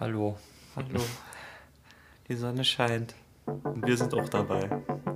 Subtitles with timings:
[0.00, 0.36] Hallo.
[0.76, 1.04] Hallo.
[2.28, 3.16] Die Sonne scheint.
[3.46, 4.70] Und wir sind auch dabei.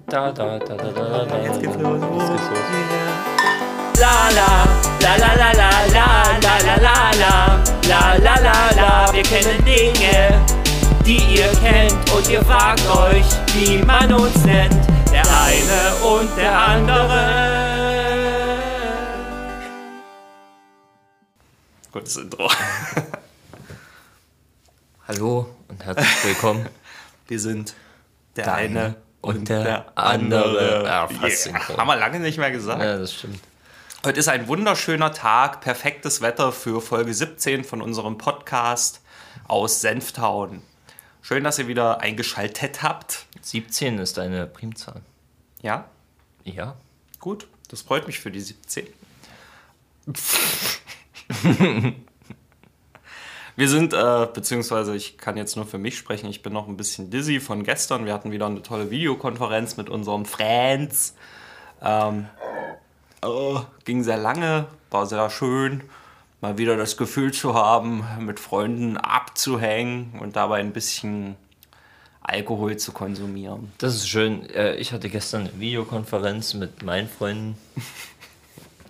[0.08, 1.38] Da, da, da, da, da, da.
[1.40, 2.00] Jetzt geht's los.
[2.02, 4.00] Jetzt geht's los.
[4.00, 4.66] La la,
[5.00, 6.08] la la la la la
[6.42, 10.44] la la la la la la la la Wir kennen Dinge,
[11.06, 14.74] die ihr kennt und ihr fragt euch, wie man uns nennt.
[15.12, 17.20] Der eine und der andere.
[21.92, 22.50] Gutes Intro.
[25.14, 26.66] Hallo und herzlich willkommen.
[27.28, 27.74] Wir sind
[28.34, 30.44] der Der eine und, und der, der andere.
[30.48, 30.84] andere.
[30.86, 31.76] Ja, fast Yeah.
[31.76, 32.80] Haben wir lange nicht mehr gesagt.
[32.82, 33.38] Ja, das stimmt.
[34.06, 39.02] Heute ist ein wunderschöner Tag, perfektes Wetter für Folge 17 von unserem Podcast
[39.48, 40.62] aus Senftown.
[41.20, 43.26] Schön, dass ihr wieder eingeschaltet habt.
[43.42, 45.02] 17 ist eine Primzahl.
[45.60, 45.90] Ja,
[46.44, 46.74] Ja.
[47.20, 47.48] gut.
[47.68, 48.86] Das freut mich für die 17.
[53.54, 56.76] Wir sind, äh, beziehungsweise ich kann jetzt nur für mich sprechen, ich bin noch ein
[56.76, 58.06] bisschen dizzy von gestern.
[58.06, 61.14] Wir hatten wieder eine tolle Videokonferenz mit unseren Friends.
[61.82, 62.28] Ähm,
[63.22, 65.82] oh, ging sehr lange, war sehr schön,
[66.40, 71.36] mal wieder das Gefühl zu haben, mit Freunden abzuhängen und dabei ein bisschen
[72.22, 73.72] Alkohol zu konsumieren.
[73.78, 74.48] Das ist schön.
[74.50, 77.58] Äh, Ich hatte gestern eine Videokonferenz mit meinen Freunden.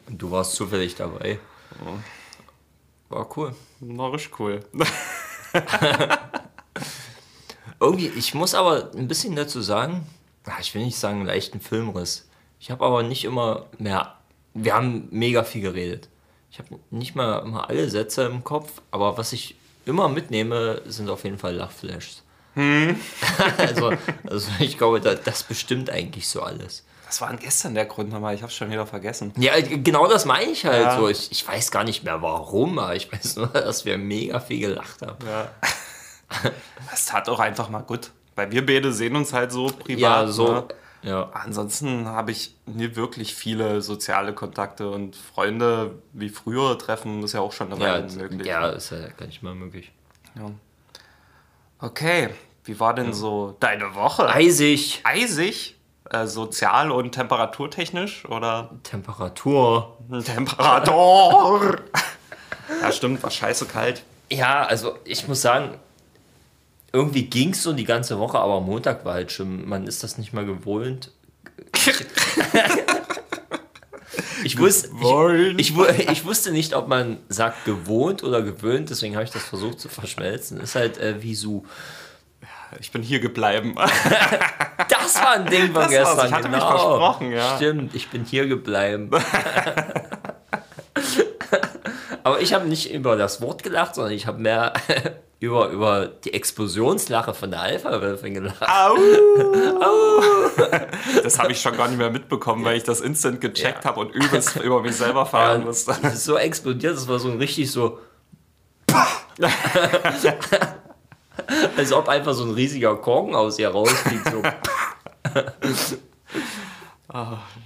[0.07, 1.41] Und du warst zufällig dabei.
[3.13, 3.55] War cool.
[3.81, 4.61] War richtig cool.
[7.79, 10.07] Irgendwie, ich muss aber ein bisschen dazu sagen,
[10.47, 12.27] ah, ich will nicht sagen einen leichten Filmriss.
[12.59, 14.17] Ich habe aber nicht immer mehr,
[14.55, 16.09] wir haben mega viel geredet.
[16.51, 21.11] Ich habe nicht mal immer alle Sätze im Kopf, aber was ich immer mitnehme, sind
[21.11, 22.23] auf jeden Fall Lachflashs.
[23.59, 23.93] also,
[24.25, 26.85] also ich glaube, da, das bestimmt eigentlich so alles.
[27.13, 29.35] Das war gestern der Grund nochmal, ich hab's schon wieder vergessen.
[29.37, 30.97] Ja, genau das meine ich halt Ja.
[30.99, 31.09] so.
[31.11, 34.61] Ich, ich weiß gar nicht mehr warum, aber ich weiß nur, dass wir mega viel
[34.61, 35.19] gelacht haben.
[35.27, 35.51] Ja.
[36.91, 38.13] Das tat auch einfach mal gut.
[38.35, 39.99] Weil wir beide sehen uns halt so privat.
[39.99, 40.53] Ja, so.
[40.55, 40.65] Ne?
[41.03, 41.29] Ja.
[41.35, 47.41] Ansonsten habe ich nie wirklich viele soziale Kontakte und Freunde wie früher treffen, ist ja
[47.41, 48.47] auch schon eine Ja, Weile möglich.
[48.47, 49.93] ja, ist ja gar nicht mal möglich.
[50.35, 50.51] Ja.
[51.79, 52.31] Okay,
[52.65, 54.27] wie war denn so deine Woche?
[54.29, 55.01] Eisig.
[55.05, 55.77] Eisig?
[56.13, 59.97] Äh, sozial und temperaturtechnisch oder Temperatur.
[60.25, 61.77] Temperatur?
[62.83, 64.03] ja, stimmt, war scheiße kalt.
[64.31, 65.79] Ja, also ich muss sagen,
[66.93, 70.19] irgendwie ging es so die ganze Woche, aber Montag war halt schon, man ist das
[70.19, 71.13] nicht mal gewohnt.
[74.45, 75.59] Ich, wusste, Gewohnt.
[75.59, 79.45] ich, ich, ich wusste nicht, ob man sagt gewohnt oder gewöhnt, deswegen habe ich das
[79.45, 80.61] versucht zu verschmelzen.
[80.61, 81.65] Ist halt äh, wie so.
[82.81, 83.75] Ich bin hier gebleiben.
[84.89, 85.91] Das war ein Ding von Das war's.
[85.91, 86.27] gestern.
[86.27, 86.69] Ich hatte mich genau.
[86.71, 87.57] versprochen, ja.
[87.57, 89.11] Stimmt, ich bin hier geblieben.
[92.25, 94.73] Aber ich habe nicht über das Wort gelacht, sondern ich habe mehr
[95.41, 98.63] über, über die Explosionslache von der Alpha-Wölfin gelacht.
[98.63, 98.97] Au!
[101.23, 103.91] Das habe ich schon gar nicht mehr mitbekommen, weil ich das instant gecheckt Ja.
[103.91, 105.97] habe und übelst über mich selber fahren musste.
[106.03, 107.99] Das ist so explodiert, das war so ein richtig so.
[111.77, 114.31] Als ob einfach so ein riesiger Korken aus ihr rausfliegt.
[114.31, 114.43] So.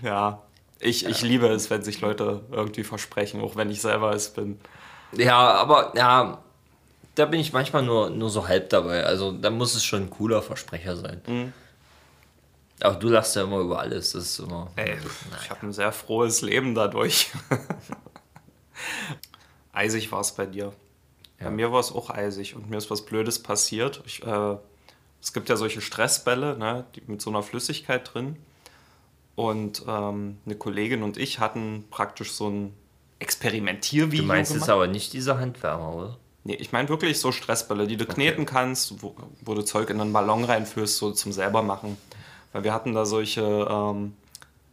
[0.02, 0.42] Ja,
[0.80, 4.58] ich, ich liebe es, wenn sich Leute irgendwie versprechen, auch wenn ich selber es bin.
[5.12, 6.38] Ja, aber ja,
[7.14, 9.04] da bin ich manchmal nur, nur so halb dabei.
[9.04, 11.22] Also da muss es schon ein cooler Versprecher sein.
[11.26, 11.52] Mhm.
[12.80, 14.12] Aber du lachst ja immer über alles.
[14.12, 14.70] Das ist immer.
[14.76, 14.98] Ey,
[15.42, 17.32] ich habe ein sehr frohes Leben dadurch.
[19.72, 20.72] eisig war es bei dir.
[21.38, 24.02] Bei mir war es auch eisig und mir ist was Blödes passiert.
[24.06, 24.56] Ich, äh,
[25.20, 28.36] es gibt ja solche Stressbälle ne, mit so einer Flüssigkeit drin.
[29.34, 32.72] Und ähm, eine Kollegin und ich hatten praktisch so ein
[33.18, 34.66] Experimentiervideo Du meinst gemacht.
[34.66, 36.16] jetzt aber nicht diese Handwärmer, oder?
[36.44, 40.00] Nee, ich meine wirklich so Stressbälle, die du kneten kannst, wo, wo du Zeug in
[40.00, 41.98] einen Ballon reinführst, so zum selber machen.
[42.52, 44.14] Weil wir hatten da solche ähm,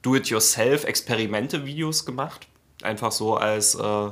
[0.03, 2.47] Do-it-yourself-Experimente-Videos gemacht.
[2.84, 4.12] Einfach so als äh,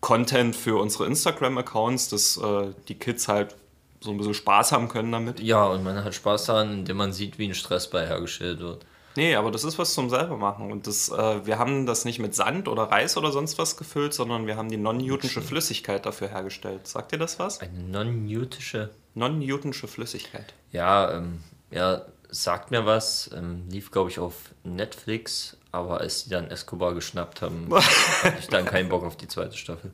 [0.00, 3.54] Content für unsere Instagram-Accounts, dass äh, die Kids halt
[4.00, 5.40] so ein bisschen Spaß haben können damit.
[5.40, 8.86] Ja, und man hat Spaß daran, indem man sieht, wie ein Stressball hergestellt wird.
[9.16, 10.70] Nee, aber das ist was zum selber machen.
[10.70, 14.14] Und das, äh, wir haben das nicht mit Sand oder Reis oder sonst was gefüllt,
[14.14, 16.86] sondern wir haben die non-Newtonsche Flüssigkeit dafür hergestellt.
[16.86, 17.60] Sagt ihr das was?
[17.60, 18.90] Eine non-newtische.
[19.14, 20.54] Non-Newtonsche Flüssigkeit.
[20.72, 21.40] Ja, ähm,
[21.70, 23.30] ja, sagt mir was.
[23.34, 27.68] Ähm, lief, glaube ich, auf Netflix, aber als die dann Escobar geschnappt haben,
[28.22, 29.92] hatte ich dann keinen Bock auf die zweite Staffel.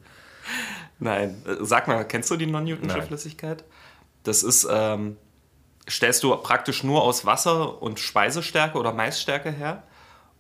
[0.99, 3.03] Nein, sag mal, kennst du die non-Newtonsche.
[3.03, 3.65] Flüssigkeit?
[4.23, 5.17] Das ist, ähm,
[5.89, 9.83] stellst du praktisch nur aus Wasser und Speisestärke oder Maisstärke her.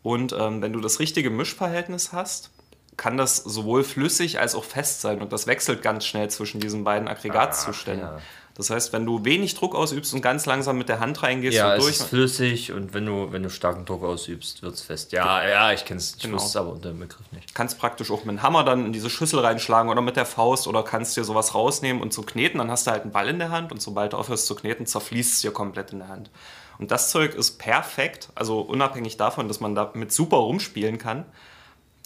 [0.03, 2.50] Und ähm, wenn du das richtige Mischverhältnis hast,
[2.97, 6.85] kann das sowohl flüssig als auch fest sein und das wechselt ganz schnell zwischen diesen
[6.85, 8.09] beiden Aggregatzuständen.
[8.09, 8.23] Ach, ja.
[8.56, 11.73] Das heißt, wenn du wenig Druck ausübst und ganz langsam mit der Hand reingehst Ja,
[11.73, 14.81] und es durch, ist flüssig und wenn du, wenn du starken Druck ausübst, wird es
[14.81, 15.12] fest.
[15.12, 16.14] Ja, ja, ich kenne es.
[16.17, 16.37] Ich Genau.
[16.37, 17.55] wusste es aber unter dem Begriff nicht.
[17.55, 20.67] kannst praktisch auch mit dem Hammer dann in diese Schüssel reinschlagen oder mit der Faust
[20.67, 22.58] oder kannst dir sowas rausnehmen und so kneten.
[22.58, 24.87] Dann hast du halt einen Ball in der Hand und sobald du aufhörst zu kneten,
[24.87, 26.31] zerfließt es dir komplett in der Hand.
[26.79, 31.25] Und das Zeug ist perfekt, also unabhängig davon, dass man damit super rumspielen kann.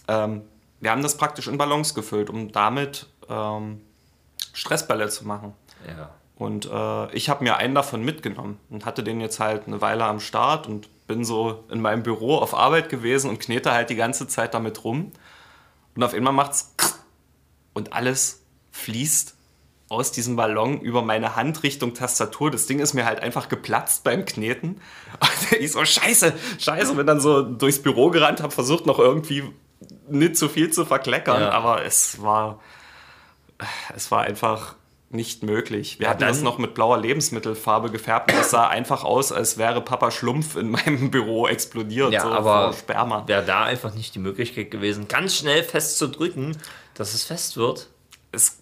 [0.09, 0.41] Ähm,
[0.81, 3.81] wir haben das praktisch in Ballons gefüllt, um damit ähm,
[4.53, 5.53] Stressbälle zu machen.
[5.87, 6.09] Ja.
[6.41, 10.05] Und äh, ich habe mir einen davon mitgenommen und hatte den jetzt halt eine Weile
[10.05, 13.95] am Start und bin so in meinem Büro auf Arbeit gewesen und knete halt die
[13.95, 15.11] ganze Zeit damit rum.
[15.95, 16.73] Und auf einmal macht's
[17.75, 18.41] und alles
[18.71, 19.35] fließt
[19.89, 22.49] aus diesem Ballon über meine Hand Richtung Tastatur.
[22.49, 24.81] Das Ding ist mir halt einfach geplatzt beim Kneten.
[25.19, 29.43] Und ich so, scheiße, scheiße, bin dann so durchs Büro gerannt, habe versucht noch irgendwie
[30.09, 31.51] nicht zu viel zu verkleckern, Ja.
[31.51, 32.59] aber es war,
[33.93, 34.75] es war einfach
[35.13, 35.99] nicht möglich.
[35.99, 38.31] Wir hatten das noch mit blauer Lebensmittelfarbe gefärbt.
[38.31, 42.13] und Das sah einfach aus, als wäre Papa Schlumpf in meinem Büro explodiert.
[42.13, 43.27] Ja, so aber Sperma.
[43.27, 46.57] wäre da einfach nicht die Möglichkeit gewesen, ganz schnell festzudrücken,
[46.93, 47.89] dass es fest wird.
[48.31, 48.60] Es,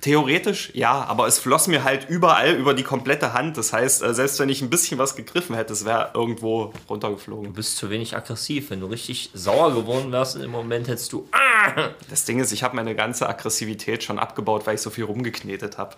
[0.00, 3.56] theoretisch ja, aber es floss mir halt überall über die komplette Hand.
[3.56, 6.78] Das heißt, äh, selbst wenn ich ein bisschen was gegriffen hätte, es wäre irgendwo Du
[6.88, 7.52] runtergeflogen.
[7.52, 8.70] bist zu wenig aggressiv.
[8.70, 11.28] Wenn du richtig sauer geworden wärst im Moment, hättest du.
[11.32, 11.90] Ah!
[12.10, 15.78] Das Ding ist, ich habe meine ganze Aggressivität schon abgebaut, weil ich so viel rumgeknetet
[15.78, 15.96] habe.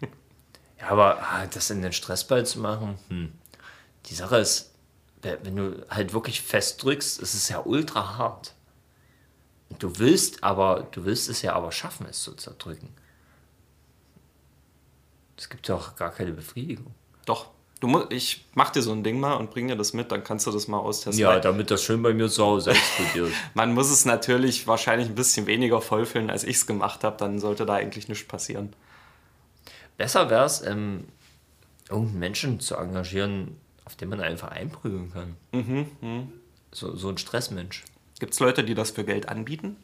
[0.80, 3.32] Ja, aber ah, das in den Stressball zu machen, hm.
[4.06, 4.72] die Sache ist,
[5.22, 8.54] wenn du halt wirklich festdrückst, ist es ja ultra hart.
[9.78, 12.88] Du willst aber, du willst es ja aber schaffen, es zu zerdrücken.
[15.36, 16.94] Es gibt ja auch gar keine Befriedigung.
[17.26, 17.50] Doch.
[17.80, 20.22] Du mu ich mach dir so ein Ding mal und bring dir das mit, dann
[20.22, 21.20] kannst du das mal austesten.
[21.20, 23.32] Ja, damit das schön bei mir zu Hause explodiert.
[23.54, 27.40] Man muss es natürlich wahrscheinlich ein bisschen weniger vollfüllen, als ich es gemacht habe, dann
[27.40, 28.72] sollte da eigentlich nichts passieren.
[29.96, 31.08] Besser wäre es, ähm,
[31.88, 35.36] irgendeinen Menschen zu engagieren, auf den man einfach einprügeln kann.
[35.50, 36.32] Mhm,
[36.70, 37.82] So, so ein Stressmensch.
[38.22, 39.76] Gibt es Leute, die das für Geld anbieten?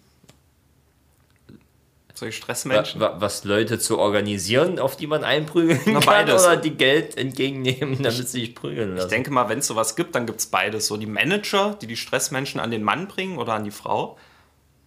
[2.14, 3.00] Solche Wa- Stressmenschen?
[3.00, 6.44] wa- Was Leute zu organisieren, auf die man einprügeln Na, kann, beides.
[6.44, 9.06] oder die Geld entgegennehmen, damit sie sich prügeln lassen.
[9.06, 10.86] Ich denke mal, wenn es sowas gibt, dann gibt es beides.
[10.86, 14.16] So die Manager, die die Stressmenschen an den Mann bringen oder an die Frau.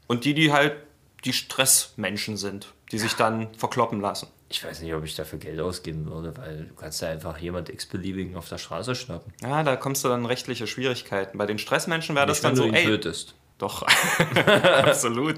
[0.07, 0.77] Und die, die halt
[1.25, 4.27] die Stressmenschen sind, die sich dann verkloppen lassen.
[4.49, 7.67] Ich weiß nicht, ob ich dafür Geld ausgeben würde, weil du kannst ja einfach jemand
[7.69, 9.33] x-beliebigen auf der Straße schnappen.
[9.41, 11.37] Ja, da kommst du dann rechtliche Schwierigkeiten.
[11.37, 13.35] Bei den Stressmenschen wäre das wenn dann du so, ihn ey, tötest.
[13.61, 13.83] Doch,
[14.83, 15.37] absolut.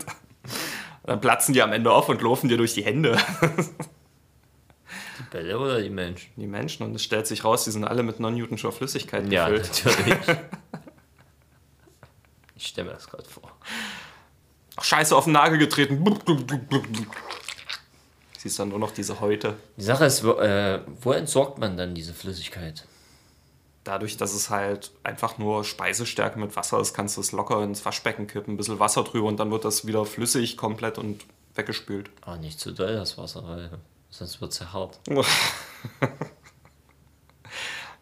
[1.04, 3.18] Dann platzen die am Ende auf und laufen dir durch die Hände.
[5.20, 6.32] Die Bälle oder die Menschen?
[6.38, 6.84] Die Menschen.
[6.84, 9.86] Und es stellt sich raus, die sind alle mit non-Newtonscher Flüssigkeit Ja, gefüllt.
[9.86, 10.18] natürlich.
[12.56, 13.52] ich stelle mir das gerade vor.
[14.76, 16.04] Ach, Scheiße, auf den Nagel getreten.
[18.38, 19.56] Siehst dann nur noch diese Häute.
[19.78, 22.86] Die Sache ist, wo, äh, wo entsorgt man dann diese Flüssigkeit?
[23.84, 27.84] Dadurch, dass es halt einfach nur Speisestärke mit Wasser ist, kannst du es locker ins
[27.86, 31.26] Waschbecken kippen, ein bisschen Wasser drüber und dann wird das wieder flüssig komplett und
[31.56, 32.10] weggespült.
[32.22, 33.70] Ah, nicht zu doll das Wasser, weil
[34.10, 35.00] sonst wird es ja hart.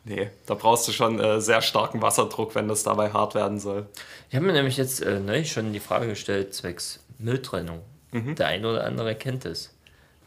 [0.04, 3.88] Nee, da brauchst du schon äh, sehr starken Wasserdruck, wenn das dabei hart werden soll.
[4.30, 7.81] Ich habe mir nämlich jetzt äh, neulich schon die Frage gestellt, zwecks Mülltrennung.
[8.13, 9.74] Der eine oder andere kennt es.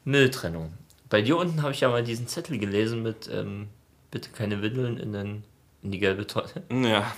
[0.05, 0.73] Mülltrennung.
[1.11, 3.69] Bei dir unten habe ich ja mal diesen Zettel gelesen mit ähm,
[4.15, 5.45] bitte keine Windeln in, den,
[5.83, 6.63] in die gelbe Tonne.
[6.71, 7.13] Ja,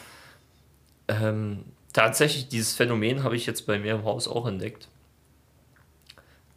[1.09, 4.89] Ähm, tatsächlich, dieses Phänomen habe ich jetzt bei mir im Haus auch entdeckt.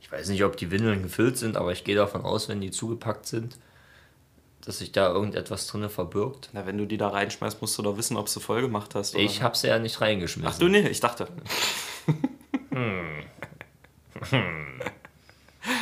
[0.01, 2.72] Ich weiß nicht, ob die Windeln gefüllt sind, aber ich gehe davon aus, wenn die
[2.72, 3.58] zugepackt sind,
[4.62, 6.50] dass sich da irgendetwas drin verbirgt.
[6.53, 9.13] Na, wenn du die da reinschmeißt, musst du doch wissen, ob du voll gemacht hast.
[9.15, 9.24] Oder?
[9.24, 10.51] Ich habe sie ja nicht reingeschmissen.
[10.51, 11.27] Ach du, nee, ich dachte.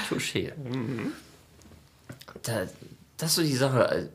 [0.09, 0.51] Touché.
[2.43, 2.67] Da,
[3.17, 4.09] das ist so die Sache.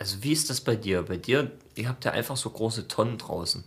[0.00, 1.02] Also, wie ist das bei dir?
[1.02, 3.62] Bei dir, ihr habt ja einfach so große Tonnen draußen.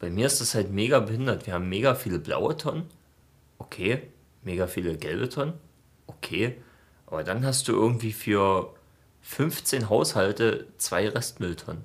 [0.00, 1.46] Bei mir ist das halt mega behindert.
[1.46, 2.90] Wir haben mega viele blaue Tonnen.
[3.58, 4.02] Okay.
[4.42, 5.54] Mega viele gelbe Tonnen.
[6.08, 6.56] Okay.
[7.06, 8.74] Aber dann hast du irgendwie für
[9.22, 11.84] 15 Haushalte zwei Restmülltonnen.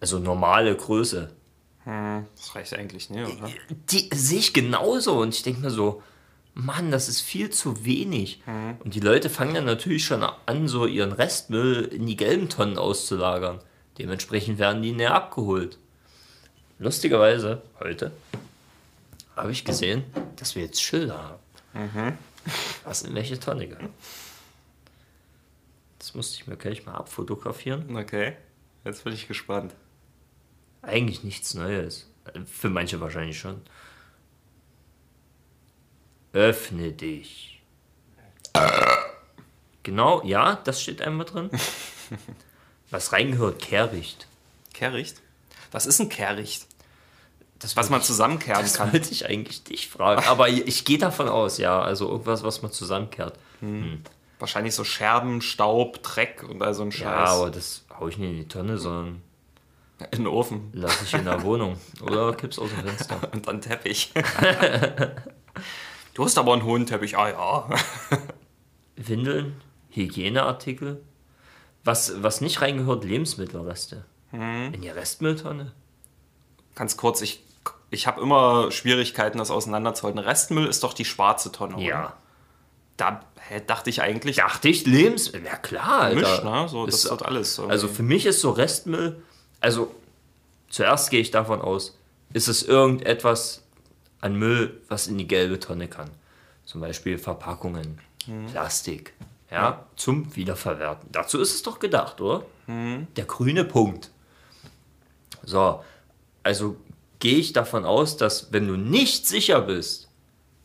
[0.00, 1.30] Also normale Größe.
[1.84, 3.48] Das reicht eigentlich nicht, oder?
[3.90, 6.02] Die sehe ich genauso und ich denke mir so,
[6.54, 8.42] Mann, das ist viel zu wenig.
[8.84, 12.78] Und die Leute fangen dann natürlich schon an, so ihren Restmüll in die gelben Tonnen
[12.78, 13.60] auszulagern.
[13.98, 15.78] Dementsprechend werden die näher abgeholt.
[16.78, 18.12] Lustigerweise, heute,
[19.36, 20.04] habe ich gesehen,
[20.36, 21.38] dass wir jetzt Schilder
[21.74, 22.18] haben.
[22.84, 23.90] Was in welche Tonne gehört.
[25.98, 27.94] Das musste ich mir gleich mal abfotografieren.
[27.94, 28.36] Okay,
[28.84, 29.74] jetzt bin ich gespannt.
[30.82, 32.10] Eigentlich nichts Neues.
[32.46, 33.60] Für manche wahrscheinlich schon.
[36.32, 37.60] Öffne dich.
[39.82, 41.50] Genau, ja, das steht einmal drin.
[42.90, 44.26] Was reingehört, Kehricht.
[44.74, 45.20] Kehricht?
[45.72, 46.66] Was ist ein Kehricht?
[47.60, 48.92] Das Was man zusammenkehren Das kann.
[48.92, 50.24] wollte ich eigentlich dich fragen.
[50.26, 51.80] Aber ich gehe davon aus, ja.
[51.80, 53.38] Also irgendwas, was man zusammenkehrt.
[54.38, 57.02] Wahrscheinlich so Scherben, Staub, Dreck und all so ein Scheiß.
[57.02, 59.22] Ja, aber das hau ich nicht in die Tonne, sondern
[60.10, 60.70] In den Ofen.
[60.72, 61.78] lasse ich in der Wohnung.
[62.02, 63.20] Oder kipp's aus dem Fenster.
[63.32, 64.12] Und dann Teppich.
[66.20, 67.16] Du hast aber einen hohen Teppich.
[67.16, 67.68] Ah ja.
[68.96, 71.00] Windeln, Hygieneartikel.
[71.82, 74.04] Was, was nicht reingehört, Lebensmittelreste.
[74.30, 74.74] Hm.
[74.74, 75.72] In die Restmülltonne.
[76.74, 77.42] Ganz kurz, ich,
[77.88, 80.18] ich habe immer Schwierigkeiten, das auseinanderzuhalten.
[80.20, 81.84] Restmüll ist doch die schwarze Tonne, oder?
[81.84, 82.16] Ja.
[82.98, 85.46] Da hä, dachte ich eigentlich, Dachte ich, Lebensmittel.
[85.46, 86.20] Ja klar, Alter.
[86.20, 86.68] Misch, ne?
[86.68, 87.56] So, das Ist- wird alles.
[87.56, 87.72] irgendwie.
[87.72, 89.22] Also für mich ist so Restmüll,
[89.60, 89.90] also
[90.68, 91.96] zuerst gehe ich davon aus,
[92.34, 93.62] ist es irgendetwas
[94.20, 96.10] an Müll, was in die gelbe Tonne kann.
[96.64, 97.98] Zum Beispiel Verpackungen,
[98.50, 99.14] Plastik,
[99.50, 101.08] ja, zum Wiederverwerten.
[101.10, 102.44] Dazu ist es doch gedacht, oder?
[103.16, 104.10] Der grüne Punkt.
[105.42, 105.82] So,
[106.42, 106.76] also
[107.18, 110.08] gehe ich davon aus, dass wenn du nicht sicher bist,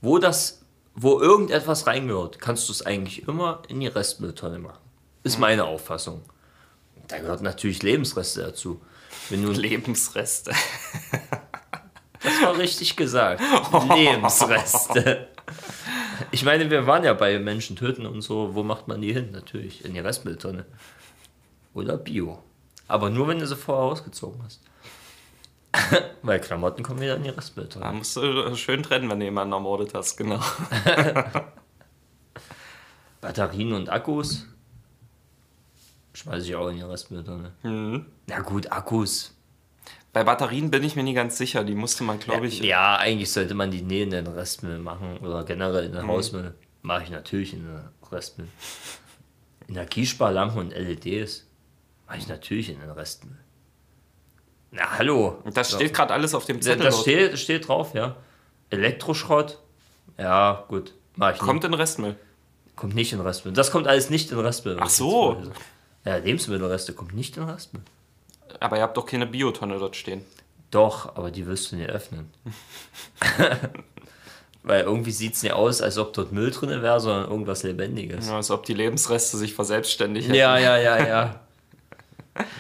[0.02, 0.62] wo das,
[0.94, 4.80] wo irgendetwas reingehört, kannst du es eigentlich immer in die Restmülltonne machen.
[5.24, 6.22] Ist meine Auffassung.
[7.08, 8.82] Da gehört natürlich Lebensreste dazu.
[9.30, 10.52] Wenn du, Lebensreste.
[12.46, 13.42] War richtig gesagt.
[13.96, 15.28] Lebensreste.
[16.32, 18.56] Ich meine, wir waren ja bei Menschen töten und so.
[18.56, 19.32] Wo macht man die hin?
[19.32, 20.66] Natürlich in die Restmülltonne.
[21.74, 22.42] Oder Bio.
[22.88, 24.62] Aber nur, wenn du sie vorher ausgezogen hast.
[26.22, 27.92] Weil Klamotten kommen wieder in die Da Restmülltonne.
[27.94, 30.40] musst du schön trennen, wenn du jemanden ermordet hast, genau.
[33.22, 34.46] Batterien und Akkus
[36.14, 37.52] schmeiße ich auch in die Restmülltonne.
[38.28, 39.35] Na gut, Akkus.
[40.16, 41.66] Bei Batterien bin ich mir nie ganz sicher.
[41.66, 42.62] Die musste man, glaube ich.
[42.62, 46.54] Ja, eigentlich sollte man die nie in den Restmüll machen oder generell in den Hausmüll.
[46.84, 48.48] Mache ich natürlich in den Restmüll.
[49.68, 51.46] Energiesparlampen und LEDs
[52.08, 53.38] mache ich natürlich in den Restmüll.
[54.72, 55.44] Na, hallo.
[55.54, 56.86] Das steht gerade alles auf dem Zettel.
[56.86, 58.16] Das steht, steht drauf, ja.
[58.70, 59.60] Elektroschrott.
[60.18, 60.94] Ja, gut.
[61.18, 62.12] Mach ich Kommt in den Restmüll.
[62.12, 62.76] nicht.
[62.78, 63.54] kommt nicht in den Restmüll.
[63.54, 64.78] Das kommt alles nicht in den Restmüll.
[64.80, 65.44] Ach so.
[66.06, 67.84] Ja, Lebensmittelreste kommt nicht in den Restmüll.
[68.60, 70.22] Aber ihr habt doch keine Biotonne dort stehen.
[70.72, 72.32] Doch, aber die wirst du nicht öffnen.
[74.64, 78.28] Weil irgendwie sieht es nicht aus, als ob dort Müll drin wäre, sondern irgendwas Lebendiges.
[78.28, 80.38] Ja, als ob die Lebensreste sich verselbstständigt hätten.
[80.38, 81.40] Ja, ja, ja, ja.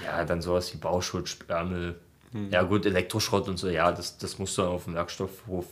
[0.06, 2.00] Ja, dann sowas wie Bauschutt, Sperrmüll.
[2.50, 5.66] Ja, gut, Elektroschrott und so, ja, das, das musst du dann auf dem Werkstoffhof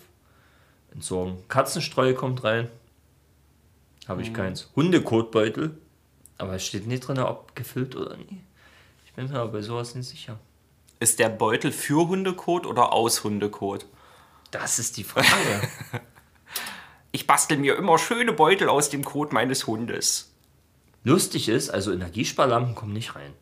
[0.93, 1.37] entsorgen.
[1.49, 2.69] Katzenstreu kommt rein.
[4.07, 4.69] Habe ich keins.
[4.75, 5.77] Hundekotbeutel.
[6.37, 8.41] Aber es steht nicht drin, ob gefüllt oder nie.
[9.13, 10.39] Ich bin mir aber bei sowas nicht sicher.
[10.99, 13.85] Ist der Beutel für Hundekot oder aus Hundekot?
[14.49, 15.27] Das ist die Frage.
[17.15, 20.33] Ich bastel mir immer schöne Beutel aus dem Kot meines Hundes.
[21.03, 23.33] Lustig ist, also Energiesparlampen kommen nicht rein.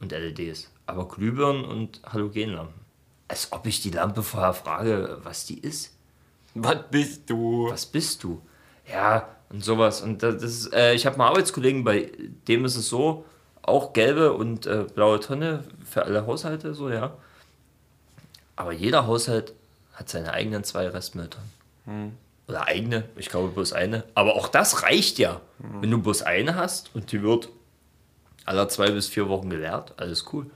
[0.00, 0.72] Und LEDs.
[0.86, 2.80] Aber Glühbirnen und Halogenlampen.
[3.28, 5.96] Als ob ich die Lampe vorher frage, was die ist.
[6.54, 7.70] Was bist du?
[7.70, 8.42] Was bist du?
[8.90, 10.00] Ja, und sowas.
[10.00, 12.10] Und das ist, äh, ich habe einen Arbeitskollegen, bei
[12.48, 13.24] dem ist es so,
[13.62, 17.12] auch gelbe und äh, blaue Tonne für alle Haushalte, so, ja.
[18.56, 19.54] Aber jeder Haushalt
[19.94, 21.50] hat seine eigenen zwei Restmülltonnen.
[22.48, 24.04] Oder eigene, ich glaube bloß eine.
[24.14, 25.40] Aber auch das reicht ja.
[25.58, 27.48] Wenn du bloß eine hast und die wird
[28.44, 30.50] aller zwei bis vier Wochen geleert, alles cool.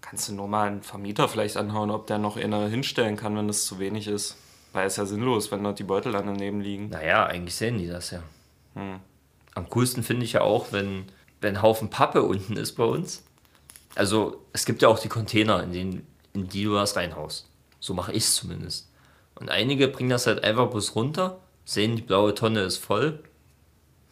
[0.00, 3.48] Kannst du nur mal einen Vermieter vielleicht anhauen, ob der noch eine hinstellen kann, wenn
[3.48, 4.36] das zu wenig ist?
[4.72, 6.88] Weil es ja sinnlos, wenn dort die Beutel dann daneben liegen.
[6.88, 8.22] Naja, eigentlich sehen die das ja.
[9.54, 11.06] Am coolsten finde ich ja auch, wenn,
[11.44, 13.22] wenn ein Haufen Pappe unten ist bei uns.
[13.94, 17.48] Also es gibt ja auch die Container, in, denen, in die du was reinhaust.
[17.78, 18.90] So mache ich es zumindest.
[19.36, 23.22] Und einige bringen das halt einfach bloß runter, sehen, die blaue Tonne ist voll.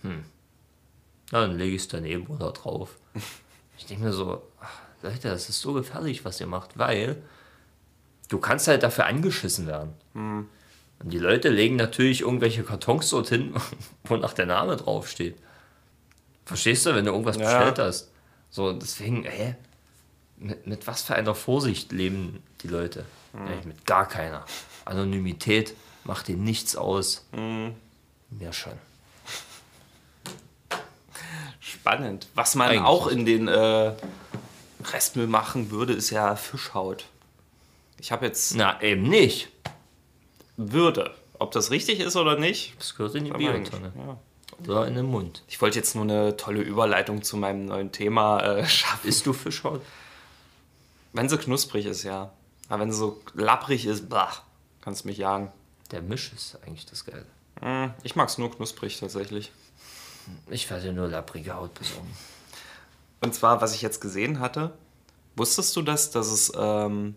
[0.02, 0.24] Hm.
[1.30, 2.96] Na, dann lege ich es daneben oder drauf.
[3.78, 7.20] Ich denke mir so, ach, Leute, das ist so gefährlich, was ihr macht, weil
[8.28, 9.94] du kannst halt dafür angeschissen werden.
[10.14, 10.48] Und
[11.02, 13.54] die Leute legen natürlich irgendwelche Kartons dorthin,
[14.04, 15.36] wo nach der Name draufsteht.
[16.44, 17.44] Verstehst du, wenn du irgendwas Ja.
[17.44, 18.10] bestellt hast?
[18.50, 19.54] So, deswegen, hä?
[20.36, 23.04] Mit, mit was für einer Vorsicht leben die Leute?
[23.32, 24.44] Ja, mit gar keiner.
[24.84, 27.24] Anonymität macht ihnen nichts aus.
[27.32, 28.72] Mir schon.
[31.60, 32.26] Spannend.
[32.34, 33.92] Was man Eigentlich auch in den äh,
[34.92, 37.06] Restmüll machen würde, ist ja Fischhaut.
[37.98, 39.48] Ich habe jetzt Na, eben nicht.
[40.56, 41.14] Würde.
[41.38, 42.74] Ob das richtig ist oder nicht?
[42.78, 43.92] Das gehört in die Biotonne.
[43.96, 44.18] Ja.
[44.68, 45.42] Oder in den Mund.
[45.48, 49.08] Ich wollte jetzt nur eine tolle Überleitung zu meinem neuen Thema äh, schaffen.
[49.08, 49.82] Isst du Fischhaut?
[51.12, 52.32] Wenn sie knusprig ist, ja.
[52.68, 54.32] Aber wenn sie so lapprig ist, bah,
[54.80, 55.52] kannst du mich jagen.
[55.90, 57.26] Der Misch ist eigentlich das Geile.
[58.02, 59.52] Ich mag es nur knusprig tatsächlich.
[60.50, 62.10] Ich werde nur lapprige Haut besorgen.
[63.20, 64.72] Und zwar, was ich jetzt gesehen hatte,
[65.36, 67.14] wusstest du das, dass es ähm,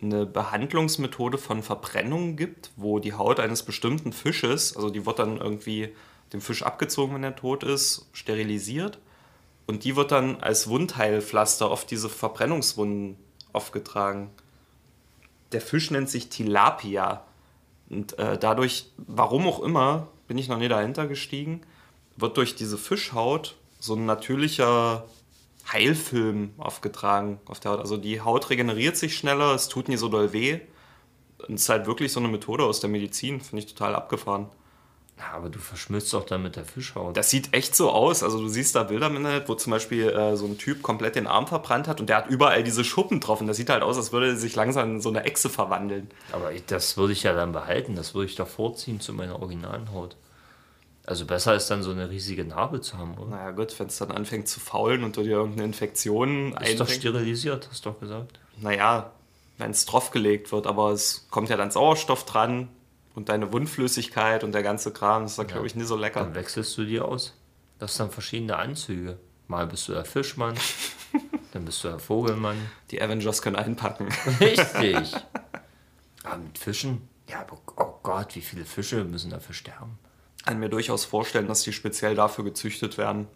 [0.00, 5.38] eine Behandlungsmethode von Verbrennung gibt, wo die Haut eines bestimmten Fisches, also die wird dann
[5.38, 5.92] irgendwie
[6.32, 8.98] dem Fisch abgezogen, wenn er tot ist, sterilisiert
[9.66, 13.16] und die wird dann als Wundheilpflaster auf diese Verbrennungswunden
[13.52, 14.30] aufgetragen.
[15.52, 17.24] Der Fisch nennt sich Tilapia
[17.90, 21.62] und äh, dadurch, warum auch immer, bin ich noch nie dahinter gestiegen,
[22.16, 25.06] wird durch diese Fischhaut so ein natürlicher
[25.72, 27.80] Heilfilm aufgetragen auf der Haut.
[27.80, 30.60] Also die Haut regeneriert sich schneller, es tut nie so doll weh.
[31.46, 34.48] Und es ist halt wirklich so eine Methode aus der Medizin, finde ich total abgefahren.
[35.34, 37.16] Aber du verschmilzt doch dann mit der Fischhaut.
[37.16, 38.22] Das sieht echt so aus.
[38.22, 41.16] Also du siehst da Bilder im Internet, wo zum Beispiel äh, so ein Typ komplett
[41.16, 43.40] den Arm verbrannt hat und der hat überall diese Schuppen drauf.
[43.40, 46.08] Und das sieht halt aus, als würde er sich langsam in so eine Echse verwandeln.
[46.32, 47.96] aber ich- das würde ich ja dann behalten.
[47.96, 50.16] Das würde ich doch vorziehen zu meiner originalen Haut.
[51.04, 53.30] Also besser ist dann so eine riesige Narbe zu haben, oder?
[53.30, 56.88] Naja gut, wenn es dann anfängt zu faulen und du dir irgendeine Infektion Ist doch
[56.88, 58.38] sterilisiert, hast du doch gesagt.
[58.60, 59.10] Naja,
[59.56, 62.68] wenn es draufgelegt wird, aber es kommt ja dann Sauerstoff dran
[63.18, 65.24] und deine Wundflüssigkeit und der ganze Kram.
[65.24, 66.20] Das ist, glaube ich, nicht so lecker.
[66.20, 67.34] Dann wechselst du die aus.
[67.80, 69.18] Das sind dann verschiedene Anzüge.
[69.48, 70.54] Mal bist du der Fischmann,
[71.52, 72.56] dann bist du der Vogelmann.
[72.92, 74.08] Die Avengers können einpacken.
[74.38, 75.16] Richtig.
[76.22, 77.08] Aber mit Fischen?
[77.28, 79.98] Ja, aber oh Gott, wie viele Fische müssen dafür sterben?
[80.44, 83.26] kann mir durchaus vorstellen, dass die speziell dafür gezüchtet werden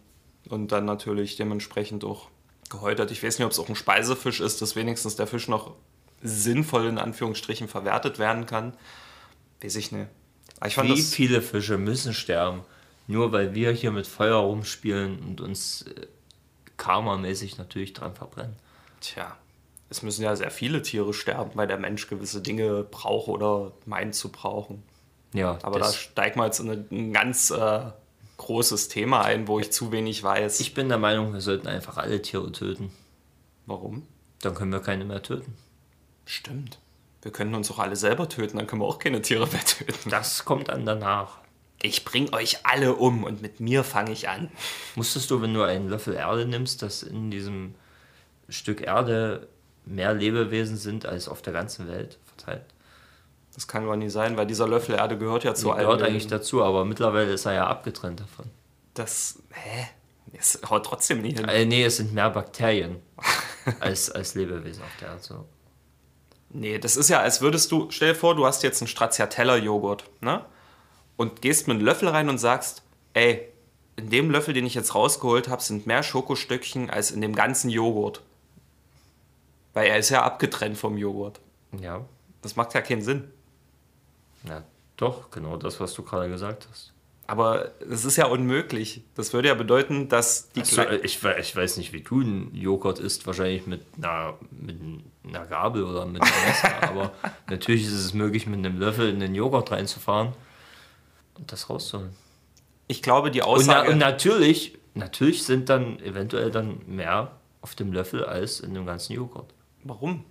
[0.49, 2.29] und dann natürlich dementsprechend auch
[2.71, 3.11] gehäutert.
[3.11, 5.75] Ich weiß nicht, ob es auch ein Speisefisch ist, dass wenigstens der Fisch noch
[6.23, 8.75] sinnvoll in Anführungsstrichen verwertet werden kann.
[9.63, 10.07] Weiß ich nicht.
[10.59, 12.61] Aber Wie viele Fische müssen sterben,
[13.07, 16.07] nur weil wir hier mit Feuer rumspielen und uns äh,
[16.77, 18.55] karmamäßig natürlich dran verbrennen?
[19.01, 19.35] tja,
[19.89, 24.15] es müssen ja sehr viele Tiere sterben, weil der Mensch gewisse Dinge braucht oder meint
[24.15, 24.81] zu brauchen.
[25.33, 27.81] Ja, Aber da steigt mal jetzt in eine- ein ganz äh,
[28.37, 30.59] großes Thema ein, wo ich zu wenig weiß.
[30.61, 32.91] ich bin der Meinung, wir sollten einfach alle Tiere töten.
[33.65, 34.07] Warum?
[34.41, 35.53] Dann können wir keine mehr töten.
[36.25, 36.79] Stimmt.
[37.23, 40.09] Wir können uns auch alle selber töten, dann können wir auch keine Tiere mehr töten.
[40.09, 41.37] Das kommt dann danach.
[41.81, 44.51] Ich bring euch alle um und mit mir fange ich an.
[44.95, 47.75] Musstest du, wenn du einen Löffel Erde nimmst, dass in diesem
[48.49, 49.47] Stück Erde
[49.85, 52.65] mehr Lebewesen sind als auf der ganzen Welt verteilt?
[53.53, 55.85] Das kann gar nicht sein, weil dieser Löffel Erde gehört ja zu allen.
[55.85, 58.49] gehört eigentlich dazu, aber mittlerweile ist er ja abgetrennt davon.
[58.95, 59.39] Das.
[59.51, 59.87] Hä?
[60.33, 61.47] Das haut trotzdem nie hin.
[61.47, 62.97] Äh, nee, es sind mehr Bakterien
[63.79, 65.21] als, als Lebewesen auf der Erde.
[65.21, 65.45] So.
[66.53, 67.89] Nee, das ist ja, als würdest du.
[67.89, 70.45] Stell dir vor, du hast jetzt einen Stracciatella-Joghurt, ne?
[71.17, 73.47] Und gehst mit einem Löffel rein und sagst: Ey,
[73.95, 77.69] in dem Löffel, den ich jetzt rausgeholt habe, sind mehr Schokostückchen als in dem ganzen
[77.69, 78.21] Joghurt.
[79.73, 81.39] Weil er ist ja abgetrennt vom Joghurt.
[81.79, 82.05] Ja,
[82.43, 83.31] Das macht ja keinen Sinn.
[84.47, 84.63] ja,
[84.97, 86.92] doch, genau das, was du gerade gesagt hast.
[87.25, 89.01] Aber es ist ja unmöglich.
[89.15, 92.53] Das würde ja bedeuten, dass die So, Klei- ich, ich weiß nicht, wie du einen
[92.53, 94.77] Joghurt isst, wahrscheinlich mit einer, mit
[95.25, 97.11] einer Gabel oder mit einem Messer, aber
[97.49, 100.33] natürlich ist es möglich, mit einem Löffel in den Joghurt reinzufahren
[101.35, 102.13] und das rauszuholen.
[102.87, 103.91] Ich glaube, die Und, na, Aussage.
[103.91, 107.31] und natürlich, natürlich sind dann eventuell dann mehr
[107.61, 109.49] auf dem Löffel als in dem ganzen Joghurt.
[109.85, 110.25] Warum?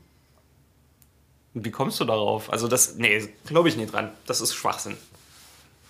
[1.55, 2.53] Wie kommst du darauf?
[2.53, 4.11] Also das, nee, glaube ich nicht dran.
[4.27, 4.97] Das ist Schwachsinn.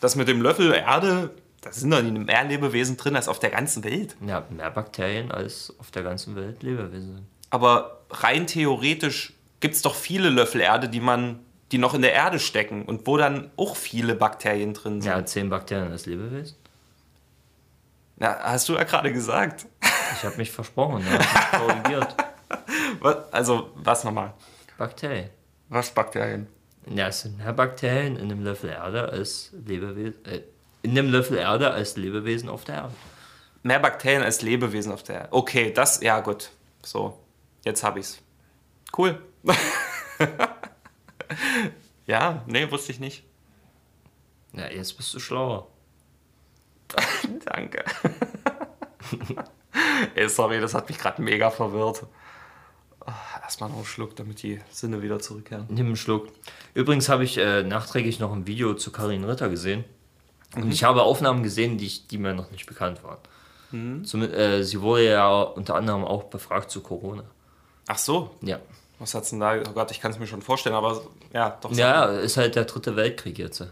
[0.03, 3.51] Das mit dem Löffel Erde, da sind doch nicht mehr Lebewesen drin als auf der
[3.51, 4.17] ganzen Welt.
[4.27, 7.29] Ja, mehr Bakterien als auf der ganzen Welt Lebewesen.
[7.51, 11.39] Aber rein theoretisch gibt es doch viele Löffel Erde, die man,
[11.71, 15.09] die noch in der Erde stecken und wo dann auch viele Bakterien drin sind.
[15.09, 16.57] Ja, zehn Bakterien als Lebewesen.
[18.17, 19.67] Na, hast du ja gerade gesagt.
[20.17, 22.17] Ich habe mich versprochen, ja, mich korrigiert.
[23.01, 24.35] Was, also, was nochmal?
[24.77, 25.31] Bakterien.
[25.69, 26.49] Was Bakterien?
[26.87, 30.25] Ja, es sind mehr Bakterien in einem Löffel Erde als Lebewesen.
[30.25, 30.43] Äh,
[30.83, 32.95] in einem Löffel Erde als Lebewesen auf der Erde.
[33.63, 35.29] Mehr Bakterien als Lebewesen auf der Erde.
[35.33, 36.51] Okay, das, ja gut.
[36.83, 37.19] So,
[37.65, 38.21] jetzt hab ich's.
[38.97, 39.23] Cool.
[42.07, 43.25] ja, nee, wusste ich nicht.
[44.53, 45.69] Ja, jetzt bist du schlauer.
[47.45, 47.85] Danke.
[50.15, 52.07] Ey, sorry, das hat mich gerade mega verwirrt.
[53.43, 55.67] Erstmal noch einen Schluck, damit die Sinne wieder zurückkehren.
[55.69, 56.29] Nimm einen Schluck.
[56.75, 59.85] Übrigens habe ich äh, nachträglich noch ein Video zu Karin Ritter gesehen.
[60.55, 64.05] Und ich habe Aufnahmen gesehen, die, ich, die mir noch nicht bekannt waren.
[64.05, 67.25] Zum, äh, sie wurde ja unter anderem auch befragt zu Corona.
[67.89, 68.59] Ach so, Ja.
[68.99, 69.57] was hat's denn da?
[69.67, 71.03] Oh Gott, ich kann es mir schon vorstellen, aber
[71.33, 71.73] ja, doch.
[71.73, 73.65] Ja, ist halt der dritte Weltkrieg jetzt.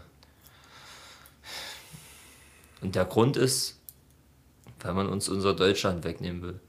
[2.81, 3.79] Und der Grund ist,
[4.81, 6.59] weil man uns unser Deutschland wegnehmen will.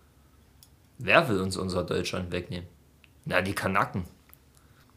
[0.98, 2.68] Wer will uns unser Deutschland wegnehmen?
[3.24, 4.04] Na, die Kanaken.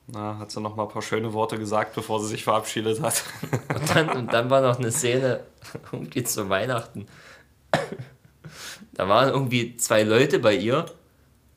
[0.08, 3.24] Na, hat sie noch mal ein paar schöne Worte gesagt, bevor sie sich verabschiedet hat.
[3.74, 5.42] Und dann, und dann war noch eine Szene,
[5.92, 7.08] irgendwie zu Weihnachten.
[8.94, 10.86] Da waren irgendwie zwei Leute bei ihr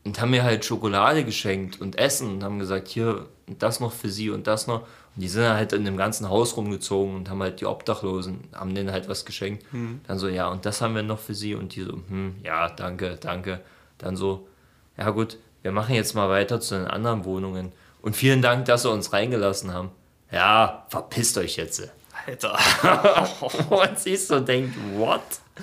[0.05, 3.93] und haben mir halt Schokolade geschenkt und Essen und haben gesagt, hier, und das noch
[3.93, 4.81] für sie und das noch.
[5.15, 8.75] Und die sind halt in dem ganzen Haus rumgezogen und haben halt die Obdachlosen, haben
[8.75, 9.65] denen halt was geschenkt.
[10.07, 11.55] Dann so, ja, und das haben wir noch für sie.
[11.55, 13.61] Und die so, hm, ja, danke, danke.
[13.99, 14.49] Dann so,
[14.97, 17.73] ja gut, wir machen jetzt mal weiter zu den anderen Wohnungen.
[18.01, 19.91] Und vielen Dank, dass sie uns reingelassen haben.
[20.31, 21.91] Ja, verpisst euch jetzt.
[22.27, 22.59] Alter.
[23.71, 25.23] Und sie so denkt, what?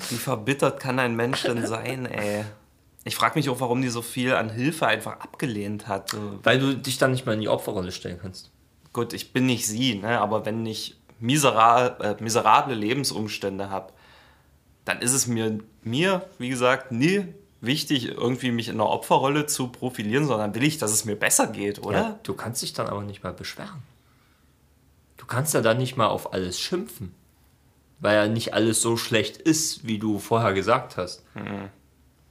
[0.10, 2.43] Wie verbittert kann ein Mensch denn sein, ey?
[3.03, 6.15] Ich frage mich auch, warum die so viel an Hilfe einfach abgelehnt hat.
[6.43, 8.51] Weil du dich dann nicht mal in die Opferrolle stellen kannst.
[8.93, 10.19] Gut, ich bin nicht sie, ne?
[10.19, 13.93] aber wenn ich misera äh, miserable Lebensumstände habe,
[14.86, 17.34] dann ist es mir, mir, wie gesagt, nie
[17.65, 21.47] wichtig, irgendwie mich in einer Opferrolle zu profilieren, sondern will ich, dass es mir besser
[21.47, 21.97] geht, oder?
[21.97, 23.84] Ja, du kannst dich dann aber nicht mal beschweren.
[25.17, 27.13] Du kannst ja dann nicht mal auf alles schimpfen.
[27.99, 31.23] Weil ja nicht alles so schlecht ist, wie du vorher gesagt hast.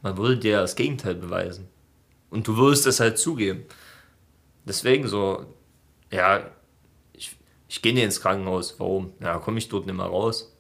[0.03, 1.69] Man würde dir das Gegenteil beweisen.
[2.31, 3.65] Und du würdest es halt zugeben.
[4.67, 5.47] Deswegen so,
[6.11, 6.51] ja,
[7.15, 7.37] ich,
[7.69, 8.79] ich gehe nicht ins Krankenhaus.
[8.79, 9.15] Warum?
[9.21, 10.55] Ja, komme ich dort nicht mehr raus.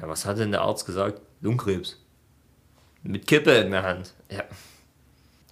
[0.00, 1.20] Ja, was hat denn der Arzt gesagt?
[1.40, 2.00] Lungenkrebs.
[3.02, 4.14] Mit Kippe in der Hand.
[4.30, 4.44] Ja.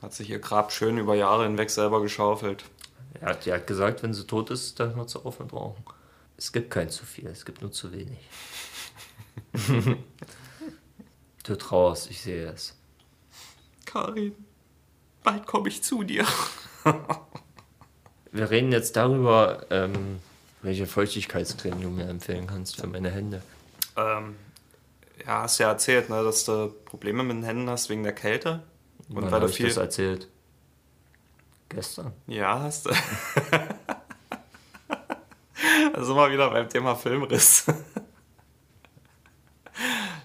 [0.03, 2.65] Hat sich ihr Grab schön über Jahre hinweg selber geschaufelt.
[3.21, 5.85] Er hat, die hat gesagt, wenn sie tot ist, dann hört sie auf mit Rauchen.
[6.37, 8.19] Es gibt kein zu viel, es gibt nur zu wenig.
[11.45, 12.77] du trauerst, ich sehe es.
[13.87, 14.35] Karin,
[15.23, 16.27] bald komme ich zu dir.
[18.33, 20.21] Wir reden jetzt darüber, ähm,
[20.61, 23.41] welche Feuchtigkeitscreme du mir empfehlen kannst für meine Hände.
[23.97, 24.37] Ähm,
[25.25, 28.63] ja, hast ja erzählt, ne, dass du Probleme mit den Händen hast wegen der Kälte.
[29.09, 29.67] Und Wann weil du ich viel.
[29.67, 30.29] das erzählt?
[31.69, 32.13] Gestern.
[32.27, 32.91] Ja, hast du.
[35.95, 37.67] also mal wieder beim Thema Filmriss.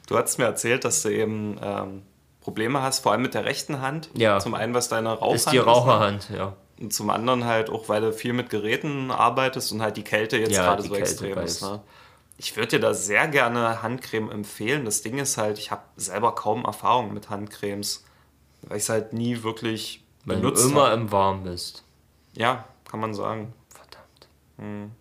[0.08, 2.02] Du hast mir erzählt, dass du eben ähm,
[2.42, 4.10] Probleme hast, vor allem mit der rechten Hand.
[4.14, 4.40] Ja.
[4.40, 6.54] Zum einen, was deine Rauchhand Ist die Raucherhand, ja.
[6.82, 10.36] Und zum anderen halt auch, weil du viel mit Geräten arbeitest und halt die Kälte
[10.36, 11.62] jetzt Ja, gerade so Kälte extrem ist.
[11.62, 11.80] Ne?
[12.44, 14.84] Ich würde dir da sehr gerne Handcreme empfehlen.
[14.84, 18.04] Das Ding ist halt, ich habe selber kaum Erfahrung mit Handcremes,
[18.64, 20.94] weil ich es halt nie wirklich du benutzt immer hab.
[20.96, 21.84] im Warm bist.
[22.34, 23.54] Ja, kann man sagen.
[23.70, 24.98] Verdammt.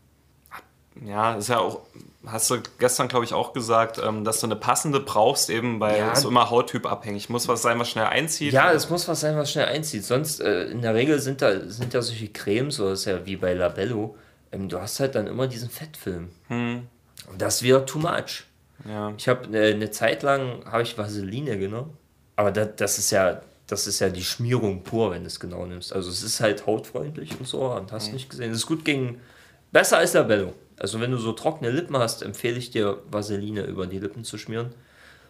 [1.03, 1.81] Ja, ist ja auch,
[2.26, 5.98] hast du gestern, glaube ich, auch gesagt, ähm, dass du eine passende brauchst, eben weil
[5.98, 6.12] Ja.
[6.12, 7.31] es immer Hauttyp abhängig.
[7.31, 8.53] Muss was sein, was schnell einzieht.
[8.53, 10.05] Ja, es muss was sein, was schnell einzieht.
[10.05, 13.37] Sonst, äh, in der Regel sind da sind ja solche Cremes, so ist ja wie
[13.37, 14.14] bei Labello.
[14.53, 16.29] Ähm, du hast halt dann immer diesen Fettfilm.
[17.30, 18.44] Und das wird too much.
[18.86, 19.12] Ja.
[19.16, 21.96] Ich habe äh, eine Zeit lang habe ich Vaseline genommen,
[22.36, 25.64] aber das, das ist ja das ist ja die Schmierung pur, wenn du es genau
[25.64, 25.92] nimmst.
[25.92, 28.50] Also es ist halt hautfreundlich und so und hast nicht gesehen.
[28.50, 29.20] Es ist gut gegen
[29.70, 30.54] besser als Labello.
[30.76, 34.38] Also wenn du so trockene Lippen hast, empfehle ich dir Vaseline über die Lippen zu
[34.38, 34.74] schmieren.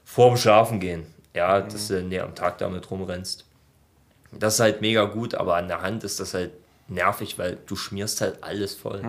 [0.04, 1.06] Vorm Schlafen gehen.
[1.34, 3.44] Ja, dass du nee, am Tag damit rumrennst.
[4.32, 6.52] Das ist halt mega gut, aber an der Hand ist das halt
[6.88, 9.02] nervig, weil du schmierst halt alles voll.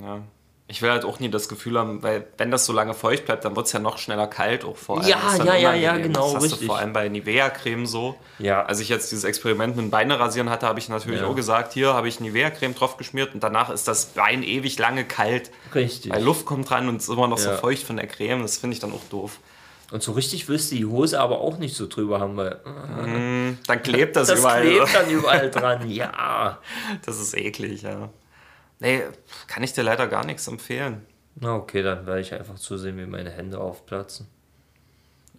[0.00, 0.22] Ja.
[0.66, 3.44] Ich will halt auch nie das Gefühl haben, weil wenn das so lange feucht bleibt,
[3.44, 5.06] dann wird es ja noch schneller kalt auch vor allem.
[5.08, 6.60] Ja, Das ja, ja, ja, genau, Das hast richtig.
[6.60, 8.14] du vor allem bei Nivea-Creme so.
[8.38, 8.64] Ja.
[8.64, 11.26] Als ich jetzt dieses Experiment mit dem Beine rasieren hatte, habe ich natürlich Ja.
[11.26, 15.04] auch gesagt, hier habe ich Nivea-Creme drauf geschmiert und danach ist das Bein ewig lange
[15.04, 15.50] kalt.
[15.74, 16.10] Richtig.
[16.10, 17.56] Weil Luft kommt dran und es ist immer noch so Ja.
[17.58, 18.40] feucht von der Creme.
[18.40, 19.40] Das finde ich dann auch doof.
[19.92, 23.52] Und so richtig willst du die Hose aber auch nicht so drüber haben, weil äh,
[23.66, 24.62] Dann klebt das, das überall.
[24.62, 25.90] klebt dann überall dran.
[25.90, 26.58] Ja.
[27.04, 28.08] Das ist eklig, ja.
[28.84, 29.02] Nee,
[29.46, 31.06] kann ich dir leider gar nichts empfehlen.
[31.36, 34.28] Na okay, dann werde ich einfach zusehen, wie meine Hände aufplatzen.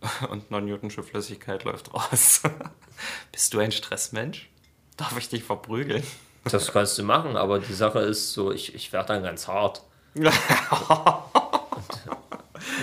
[0.29, 2.41] Und non-Newtonsche Flüssigkeit läuft raus.
[3.31, 4.49] Bist du ein Stressmensch?
[4.97, 6.03] Darf ich dich verprügeln?
[6.45, 9.81] Das kannst du machen, aber die Sache ist so, ich, ich werde dann ganz hart.
[10.13, 10.29] Und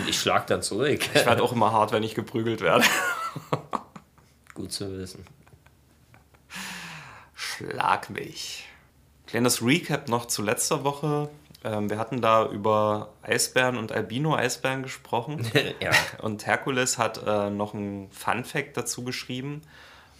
[0.08, 1.00] ich schlag dann zurück.
[1.14, 2.84] Ich werde auch immer hart, wenn ich geprügelt werde.
[4.54, 5.24] Gut zu wissen.
[7.36, 8.66] Schlag mich.
[9.32, 11.30] Kleines Recap noch zu letzter Woche.
[11.64, 15.50] Ähm, wir hatten da über Eisbären und Albino-Eisbären gesprochen.
[15.80, 15.92] ja.
[16.20, 19.62] Und Herkules hat äh, noch einen Fun-Fact dazu geschrieben.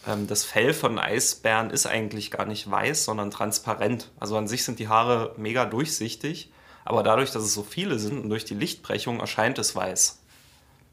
[0.08, 4.10] Ähm, das Fell von Eisbären ist eigentlich gar nicht weiß, sondern transparent.
[4.18, 6.50] Also an sich sind die Haare mega durchsichtig,
[6.86, 10.22] aber dadurch, dass es so viele sind und durch die Lichtbrechung erscheint es weiß.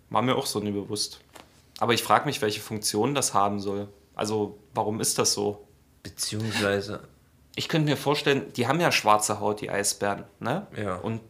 [0.10, 1.22] War mir auch so nie bewusst.
[1.78, 3.88] Aber ich frage mich, welche Funktion das haben soll.
[4.14, 5.66] Also warum ist das so?
[6.04, 7.08] Beziehungsweise,
[7.56, 10.24] Ich könnte mir vorstellen, die haben ja schwarze Haut, die Eisbären.
[10.40, 10.68] Ne?
[10.78, 10.96] Ja.
[10.96, 11.22] Und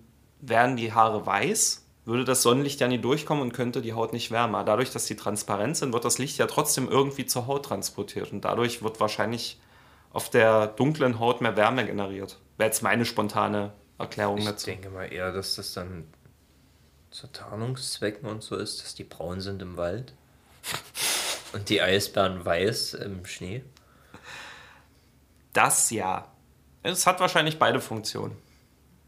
[0.41, 4.31] wären die Haare weiß, würde das Sonnenlicht ja nie durchkommen und könnte die Haut nicht
[4.31, 4.63] wärmer.
[4.63, 8.31] Dadurch, dass die transparent sind, wird das Licht ja trotzdem irgendwie zur Haut transportiert.
[8.31, 9.59] Und dadurch wird wahrscheinlich
[10.11, 12.39] auf der dunklen Haut mehr Wärme generiert.
[12.57, 14.65] Wäre jetzt meine spontane Erklärung Ich dazu.
[14.67, 16.05] denke mal eher, dass das dann
[17.11, 20.13] zu Tarnungszwecken und so ist, dass die braun sind im Wald
[21.53, 23.63] und die Eisbären weiß im Schnee.
[25.59, 26.25] Das ja.
[26.83, 28.37] Es hat wahrscheinlich beide Funktionen.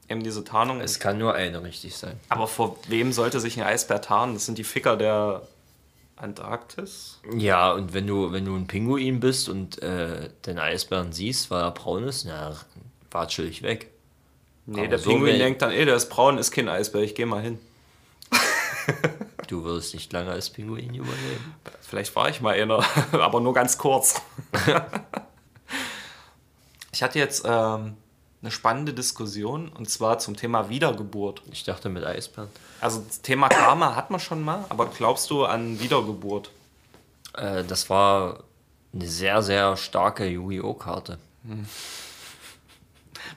[0.09, 0.81] Eben diese Tarnung.
[0.81, 2.19] Es kann nur eine richtig sein.
[2.27, 4.33] aber vor wem sollte sich ein Eisbär tarnen?
[4.33, 5.43] Das sind die Ficker der
[6.17, 7.21] Antarktis.
[7.37, 11.61] Ja, und wenn du, wenn du ein Pinguin bist und äh, den Eisbären siehst, weil
[11.61, 12.57] er braun ist, na,
[13.11, 13.89] watschel ich weg.
[14.65, 17.15] Nee, Aber der so Pinguin denkt dann, ey, der ist braun, ist kein Eisbär, ich
[17.15, 17.59] geh mal hin.
[19.51, 21.55] Du wirst nicht lange als Pinguin überleben.
[21.81, 24.21] Vielleicht war ich mal einer, aber nur ganz kurz.
[27.01, 27.97] Ich hatte jetzt ähm,
[28.43, 31.41] eine spannende Diskussion und zwar zum Thema Wiedergeburt.
[31.51, 32.47] Ich dachte mit Eisbären.
[32.79, 36.51] Also das Thema Karma hat man schon mal, aber glaubst du an Wiedergeburt?
[37.33, 38.43] Äh, das war
[38.93, 40.75] eine sehr, sehr starke Yu-Gi-Oh!
[40.75, 41.17] Karte.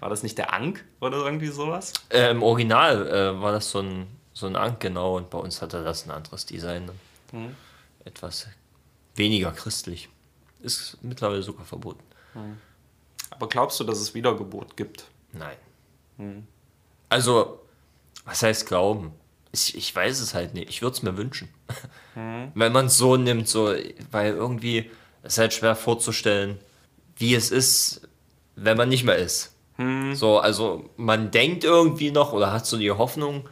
[0.01, 1.95] War das nicht der Ankh oder irgendwie sowas?
[2.11, 5.63] Äh, Im Original äh, war das so ein, so ein Ankh, genau, und bei uns
[5.63, 6.91] hatte das ein anderes Design.
[7.33, 7.55] Mhm.
[8.05, 8.49] Etwas
[9.15, 10.11] weniger christlich.
[10.61, 12.03] Ist mittlerweile sogar verboten.
[13.31, 15.07] Aber glaubst du, dass es Wiedergeburt gibt?
[15.33, 15.57] Nein.
[16.19, 16.47] Hm.
[17.09, 17.61] Also,
[18.25, 19.13] was heißt glauben?
[19.53, 20.69] Ich, ich weiß es halt nicht.
[20.69, 21.49] Ich würde es mir wünschen.
[22.15, 22.53] Hm.
[22.55, 23.75] Wenn man es so nimmt, so,
[24.11, 24.91] weil irgendwie
[25.23, 26.59] es ist halt schwer vorzustellen,
[27.17, 28.09] wie es ist,
[28.57, 29.55] wenn man nicht mehr ist.
[29.77, 30.15] Hm.
[30.15, 33.49] So, also man denkt irgendwie noch oder hat so die Hoffnung,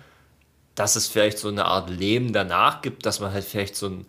[0.75, 4.07] dass es vielleicht so eine Art Leben danach gibt, dass man halt vielleicht so ein,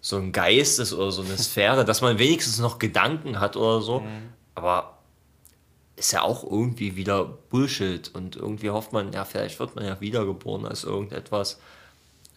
[0.00, 3.80] so ein Geist ist oder so eine Sphäre, dass man wenigstens noch Gedanken hat oder
[3.80, 4.04] so.
[4.54, 4.93] Aber
[5.96, 10.00] ist ja auch irgendwie wieder Bullshit und irgendwie hofft man, ja, vielleicht wird man ja
[10.00, 11.58] wiedergeboren als irgendetwas.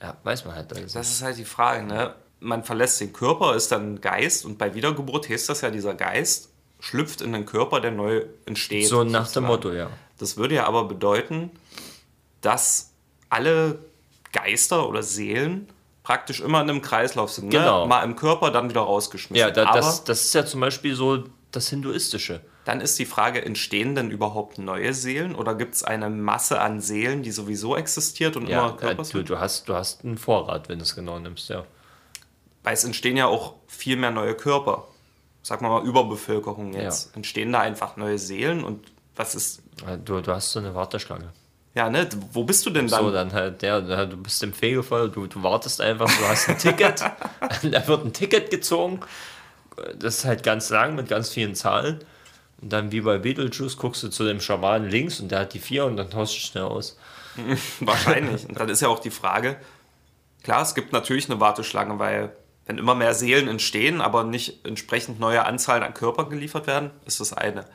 [0.01, 0.71] Ja, weiß man halt.
[0.73, 0.99] Also.
[0.99, 2.13] Das ist halt die Frage, ne?
[2.39, 5.95] Man verlässt den Körper, ist dann ein Geist und bei Wiedergeburt heißt das ja, dieser
[5.95, 8.87] Geist schlüpft in den Körper, der neu entsteht.
[8.87, 9.45] so nach dem.
[9.45, 9.89] Motto, ja.
[10.19, 11.49] Das würde ja aber bedeuten,
[12.41, 12.91] dass
[13.29, 13.79] alle
[14.31, 15.67] Geister oder Seelen
[16.03, 17.49] praktisch immer in einem Kreislauf sind.
[17.49, 17.83] Genau.
[17.83, 17.89] Ne?
[17.89, 19.35] Mal im Körper, dann wieder rausgeschmissen.
[19.35, 22.41] Ja, da, das, das ist ja zum Beispiel so das Hinduistische.
[22.67, 26.81] Dann ist die Frage, entstehen denn überhaupt neue Seelen oder gibt es eine Masse an
[26.81, 29.29] Seelen, die sowieso existiert und Ja, immer äh, Körper du, sind?
[29.29, 31.63] du, hast, du hast einen Vorrat, wenn du es genau nimmst, ja.
[32.63, 34.89] Weil es entstehen ja auch viel mehr neue Körper.
[35.43, 37.15] Sag mal Überbevölkerung jetzt.
[37.15, 39.59] Entstehen da einfach neue Seelen und was ist.
[39.87, 41.31] Äh, Du, du hast so eine Warteschlange.
[41.73, 42.09] Ja, ne?
[42.33, 43.01] Wo bist du denn dann?
[43.01, 46.57] So, dann halt, ja, du bist im Fegefall, du, du wartest einfach, du hast ein
[46.57, 46.99] Ticket,
[47.71, 48.99] da wird ein Ticket gezogen,
[49.97, 52.03] das ist halt ganz lang mit ganz vielen Zahlen.
[52.61, 55.59] Und dann wie bei Beetlejuice guckst du zu dem Schamanen links und der hat die
[55.59, 56.97] vier und dann tauschst du schnell aus.
[57.79, 58.47] Wahrscheinlich.
[58.47, 59.57] Und dann ist ja auch die Frage,
[60.43, 65.19] klar, es gibt natürlich eine Warteschlange, weil wenn immer mehr Seelen entstehen, aber nicht entsprechend
[65.19, 67.65] neue Anzahlen an Körper geliefert werden, ist das eine.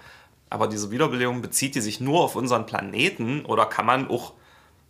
[0.51, 4.35] Aber diese Wiederbelebung bezieht die sich nur auf unseren Planeten oder kann man auch,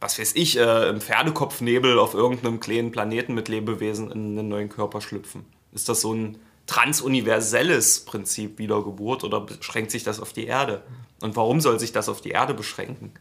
[0.01, 4.69] was weiß ich, äh, im Pferdekopfnebel auf irgendeinem kleinen Planeten mit Lebewesen in einen neuen
[4.69, 5.45] Körper schlüpfen?
[5.71, 10.83] Ist das so ein transuniverselles Prinzip Wiedergeburt oder beschränkt sich das auf die Erde?
[11.20, 13.12] Und warum soll sich das auf die Erde beschränken?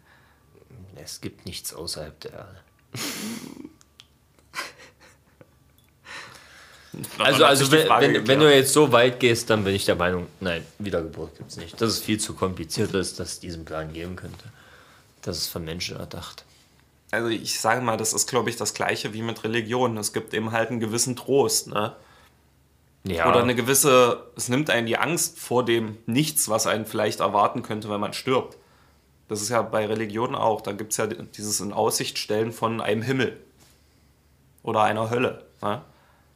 [0.96, 2.62] Es gibt nichts außerhalb der Erde.
[7.18, 10.28] Also, also wenn, wenn, wenn du jetzt so weit gehst, dann bin ich der Meinung,
[10.42, 11.80] nein, Wiedergeburt gibt es nicht.
[11.80, 14.44] Dass es viel zu kompliziert ist, dass es diesen Plan geben könnte.
[15.22, 16.44] Das ist von Menschen erdacht.
[17.12, 19.98] Also ich sage mal, das ist, glaube ich, das gleiche wie mit Religion.
[19.98, 21.96] Es gibt eben halt einen gewissen Trost, ne?
[23.04, 27.20] Ja, Oder eine gewisse, es nimmt einen die Angst vor dem Nichts, was einen vielleicht
[27.20, 28.58] erwarten könnte, wenn man stirbt.
[29.28, 30.62] Das ist ja bei Religion auch.
[30.62, 33.40] Da gibt es ja dieses in Aussicht stellen von einem Himmel.
[34.64, 35.46] Oder einer Hölle.
[35.62, 35.82] Ne?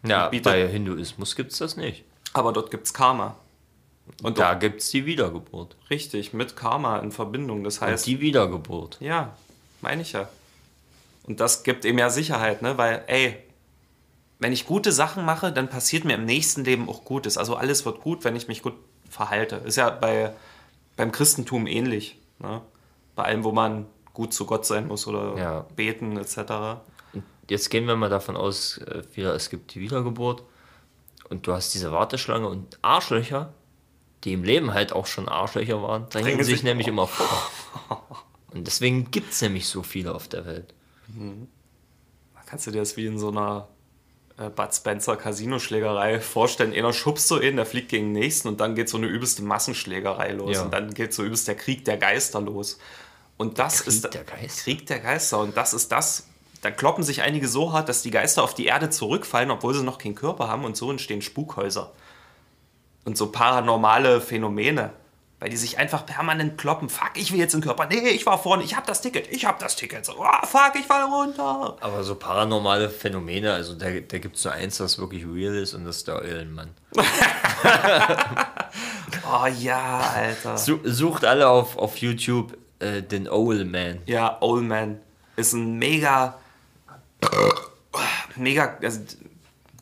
[0.07, 2.03] ja bietet- bei Hinduismus gibt es das nicht.
[2.33, 3.35] Aber dort gibt es Karma.
[4.23, 5.75] Und Da gibt es die Wiedergeburt.
[5.89, 7.63] richtig, mit Karma in Verbindung.
[7.63, 8.97] Das Und heißt, die Wiedergeburt.
[9.01, 9.35] Ja,
[9.81, 10.27] meine ich ja.
[11.23, 12.77] Und das gibt ihm ja Sicherheit, ne?
[12.77, 13.37] Weil, ey,
[14.39, 17.37] wenn ich gute Sachen mache, dann passiert mir im nächsten Leben auch Gutes.
[17.37, 18.73] Also alles wird gut, wenn ich mich gut
[19.09, 19.57] verhalte.
[19.57, 20.33] Ist ja bei,
[20.97, 22.19] beim Christentum ähnlich.
[22.39, 22.61] Ne?
[23.15, 25.65] Bei allem, wo man gut zu Gott sein muss oder Ja.
[25.75, 26.79] beten etc.
[27.49, 30.43] Jetzt gehen wir mal davon aus, äh, es gibt die Wiedergeburt.
[31.29, 33.53] Und du hast diese Warteschlange und Arschlöcher,
[34.23, 38.07] die im Leben halt auch schon Arschlöcher waren, drängen sich sich- nämlich immer vor.
[38.51, 40.73] Und deswegen gibt es nämlich so viele auf der Welt.
[41.07, 43.67] Da kannst du dir das wie in so einer
[44.37, 46.73] Bud Spencer Casino-Schlägerei vorstellen.
[46.73, 49.43] Einer schubst so in, der fliegt gegen den nächsten und dann geht so eine übelste
[49.43, 50.55] Massenschlägerei los.
[50.55, 50.63] Ja.
[50.63, 52.77] Und dann geht so übelst der Krieg der Geister los.
[53.37, 54.63] Und das Krieg ist der Geister?
[54.63, 55.39] Krieg der Geister.
[55.39, 56.27] Und das ist das.
[56.61, 59.83] Da kloppen sich einige so hart, dass die Geister auf die Erde zurückfallen, obwohl sie
[59.83, 61.93] noch keinen Körper haben und so entstehen Spukhäuser.
[63.05, 64.91] und so paranormale Phänomene.
[65.39, 66.87] Weil die sich einfach permanent kloppen.
[66.87, 67.87] Fuck, ich will jetzt den Körper.
[67.87, 70.05] Nee, ich war vorne, ich hab das Ticket, ich hab das Ticket.
[70.05, 71.75] So, oh, fuck, ich fall runter.
[71.81, 75.73] Aber so paranormale Phänomene, also da, da gibt es nur eins, das wirklich real ist
[75.73, 76.69] und das ist der Eulenmann.
[79.27, 80.57] Oh ja, Alter.
[80.57, 84.01] Su sucht alle auf, auf YouTube äh, den Owlman.
[84.05, 84.99] Ja, Old Man
[85.35, 86.37] ist ein mega,
[88.35, 88.99] mega, also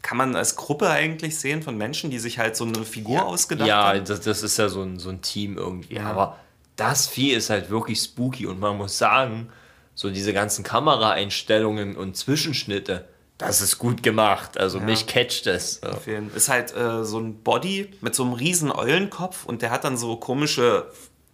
[0.04, 3.68] kann man als Gruppe eigentlich sehen von Menschen, die sich halt so eine Figur ausgedacht
[3.68, 4.06] Ja, haben?
[4.06, 6.00] das, das ist ja so ein, so ein Team irgendwie.
[6.00, 6.38] Aber
[6.76, 9.50] das Vieh ist halt wirklich spooky und man muss sagen,
[9.96, 14.58] so diese ganzen Kameraeinstellungen und Zwischenschnitte, das ist gut gemacht.
[14.60, 15.82] Also mich catcht es.
[15.84, 15.98] Ja.
[16.36, 19.98] Ist halt äh, so ein Body mit so einem riesen Eulenkopf und der hat dann
[19.98, 20.92] so komische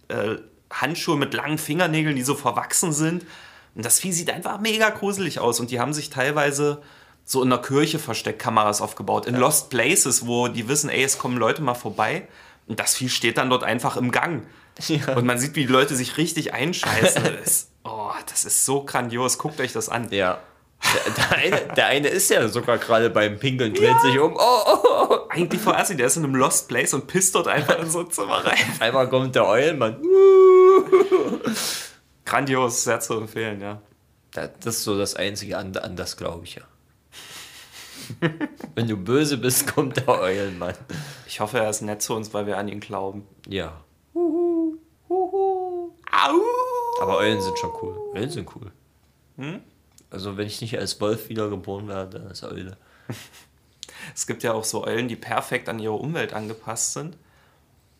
[0.08, 0.36] äh,
[0.72, 3.24] Handschuhe mit langen Fingernägeln, die so verwachsen sind.
[3.74, 5.60] Und das Vieh sieht einfach mega gruselig aus.
[5.60, 6.82] Und die haben sich teilweise
[7.30, 9.24] so in der Kirche versteckt Kameras aufgebaut.
[9.24, 12.26] In Lost Places, wo die wissen, ey, es kommen Leute mal vorbei.
[12.66, 14.48] Und das Vieh steht dann dort einfach im Gang.
[14.88, 15.14] Ja.
[15.14, 17.22] Und man sieht, wie die Leute sich richtig einscheißen.
[17.44, 19.38] das, oh, das ist so grandios.
[19.38, 20.10] Guckt euch das an.
[20.10, 20.38] Ja.
[20.82, 24.34] Der, der, eine, der eine ist ja sogar gerade beim Pinkeln, dreht sich um.
[24.34, 25.16] Oh, oh, oh.
[25.28, 28.00] Eigentlich vor Assi, der ist in einem Lost Place und pisst dort einfach in so
[28.00, 28.58] ein Zimmer rein.
[28.80, 30.02] Einmal kommt der Eulenmann.
[32.24, 33.80] Grandios, sehr zu empfehlen, ja.
[34.32, 36.62] Das ist so das Einzige, an, an das glaube ich ja.
[38.74, 40.74] Wenn du böse bist, kommt der Eulenmann.
[41.26, 43.26] Ich hoffe, er ist nett zu uns, weil wir an ihn glauben.
[43.46, 43.80] Ja.
[44.14, 44.74] Au!
[47.00, 47.96] Aber Eulen sind schon cool.
[48.14, 48.70] Eulen sind cool.
[50.10, 52.76] Also wenn ich nicht als Wolf wiedergeboren werde, dann ist Eule.
[54.14, 57.16] Es gibt ja auch so Eulen, die perfekt an ihre Umwelt angepasst sind.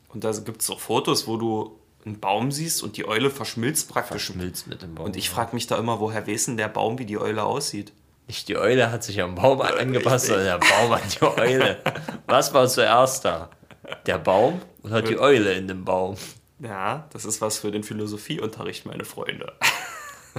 [0.09, 3.91] Und da gibt es so Fotos, wo du einen Baum siehst und die Eule verschmilzt
[3.91, 4.25] praktisch.
[4.25, 5.07] Schmilzt mit dem Baum.
[5.07, 7.93] Und ich frage mich da immer, woher weiß denn der Baum, wie die Eule aussieht?
[8.31, 11.79] Nicht die Eule hat sich am Baum angepasst, sondern der Baum an die Eule.
[12.29, 13.49] Was war zuerst da?
[14.07, 16.15] Der Baum oder die Eule in dem Baum?
[16.61, 19.53] Ja, das ist was für den Philosophieunterricht, meine Freunde.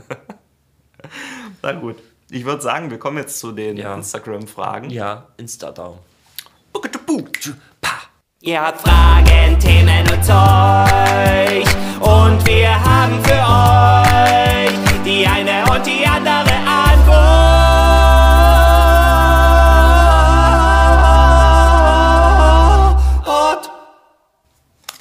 [1.62, 1.98] Na gut.
[2.30, 3.94] Ich würde sagen, wir kommen jetzt zu den Ja.
[3.94, 4.90] Instagram-Fragen.
[4.90, 6.00] Ja, Insta-Down.
[8.44, 11.66] Ihr habt Fragen, Themen und Zeug.
[12.00, 13.41] Und wir haben für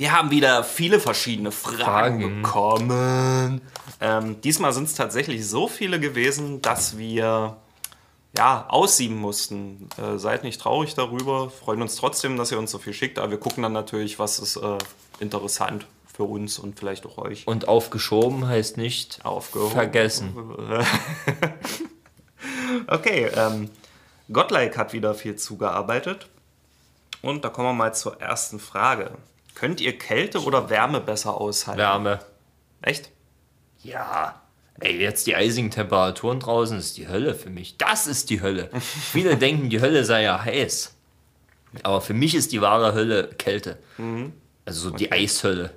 [0.01, 2.41] Wir haben wieder viele verschiedene Fragen, Fragen.
[2.41, 3.61] bekommen.
[4.01, 7.59] Ähm, diesmal sind es tatsächlich so viele gewesen, dass wir
[8.35, 9.91] ja, aussieben mussten.
[9.99, 13.31] Äh, seid nicht traurig darüber, freuen uns trotzdem, dass ihr uns so viel schickt, aber
[13.31, 14.79] wir gucken dann natürlich, was ist äh,
[15.19, 17.47] interessant für uns und vielleicht auch euch.
[17.47, 19.73] Und aufgeschoben heißt nicht Aufgehoben.
[19.73, 20.35] vergessen.
[22.87, 23.69] Okay, ähm,
[24.33, 26.29] Godlike hat wieder viel zugearbeitet.
[27.21, 29.19] Und da kommen wir mal zur ersten Frage.
[29.61, 31.81] Könnt ihr Kälte oder Wärme besser aushalten?
[31.81, 32.21] Wärme.
[32.81, 33.11] Echt?
[33.83, 34.41] Ja.
[34.79, 37.77] Ey, jetzt die eisigen Temperaturen draußen ist die Hölle für mich.
[37.77, 38.71] Das ist die Hölle.
[39.13, 40.97] Viele denken, die Hölle sei ja heiß.
[41.83, 43.77] Aber für mich ist die wahre Hölle Kälte.
[44.65, 45.75] Also so die Eishölle.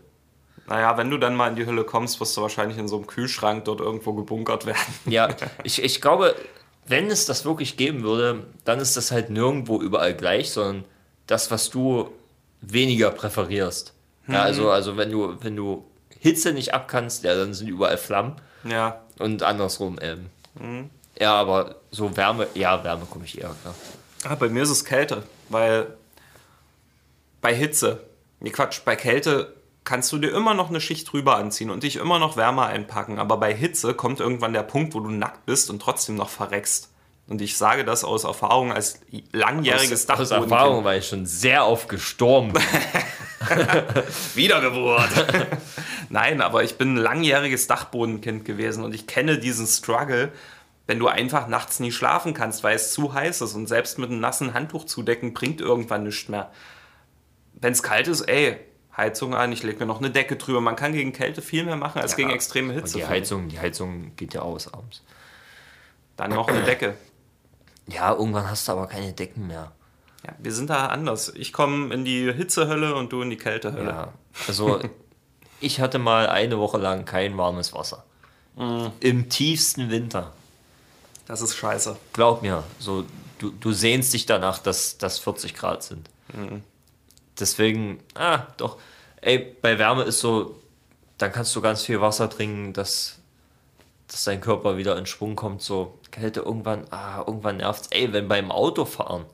[0.65, 3.07] Naja, wenn du dann mal in die Hölle kommst, wirst du wahrscheinlich in so einem
[3.07, 4.93] Kühlschrank dort irgendwo gebunkert werden.
[5.07, 5.27] Ja,
[5.65, 6.35] ich, ich glaube,
[6.87, 10.85] wenn es das wirklich geben würde, dann ist das halt nirgendwo überall gleich, sondern
[11.27, 12.09] das, was du
[12.71, 13.93] weniger präferierst.
[14.27, 15.85] Ja, also, also wenn du, wenn du
[16.19, 19.97] Hitze nicht abkannst, ja, dann sind überall Flammen Ja, und andersrum.
[20.01, 20.89] Ähm.
[21.19, 23.75] Ja, aber so Wärme, ja, Wärme komme ich eher klar.
[24.23, 25.87] Ah, bei mir ist es Kälte, weil
[27.41, 27.99] bei Hitze,
[28.39, 31.97] nee Quatsch, bei Kälte kannst du dir immer noch eine Schicht drüber anziehen und dich
[31.97, 35.69] immer noch wärmer einpacken, aber bei Hitze kommt irgendwann der Punkt, wo du nackt bist
[35.69, 36.92] und trotzdem noch verreckst.
[37.27, 38.99] Und ich sage das aus Erfahrung als
[39.31, 40.51] langjähriges Aus, aus Dachbodenkind.
[40.51, 42.61] Erfahrung, weil ich schon sehr oft gestorben bin.
[44.35, 45.09] Wiedergeburt.
[46.09, 50.31] Nein, aber ich bin ein langjähriges Dachbodenkind gewesen und ich kenne diesen Struggle,
[50.85, 54.09] wenn du einfach nachts nie schlafen kannst, weil es zu heiß ist und selbst mit
[54.09, 56.51] einem nassen Handtuch zudecken bringt irgendwann nichts mehr.
[57.53, 58.57] Wenn es kalt ist, ey,
[58.95, 60.61] Heizung an, ich lege mir noch eine Decke drüber.
[60.61, 62.97] Man kann gegen Kälte viel mehr machen als gegen extreme Und Hitze.
[62.97, 65.01] die Heizung, die Heizung geht ja aus abends.
[66.15, 66.95] Dann noch eine Decke.
[67.87, 69.71] Ja, irgendwann hast du aber keine Decken mehr.
[70.25, 71.33] Ja, wir sind da anders.
[71.35, 73.89] Ich komme in die Hitzehölle und du in die Kältehölle.
[73.89, 74.13] Ja,
[74.47, 74.79] also
[75.59, 78.03] ich hatte mal eine Woche lang kein warmes Wasser.
[78.99, 80.31] Im tiefsten Winter.
[81.25, 81.97] Das ist scheiße.
[82.13, 83.03] Glaub mir, so
[83.39, 86.09] du, du sehnst dich danach, dass das 40 Grad sind.
[87.39, 88.77] Deswegen, ah, doch.
[89.21, 90.59] Ey, bei Wärme ist so,
[91.17, 93.19] dann kannst du ganz viel Wasser trinken, dass,
[94.07, 95.61] dass dein Körper wieder in Schwung kommt.
[95.61, 97.89] So Kälte irgendwann, ah, irgendwann nervt's.
[97.91, 99.25] Ey, wenn beim Autofahren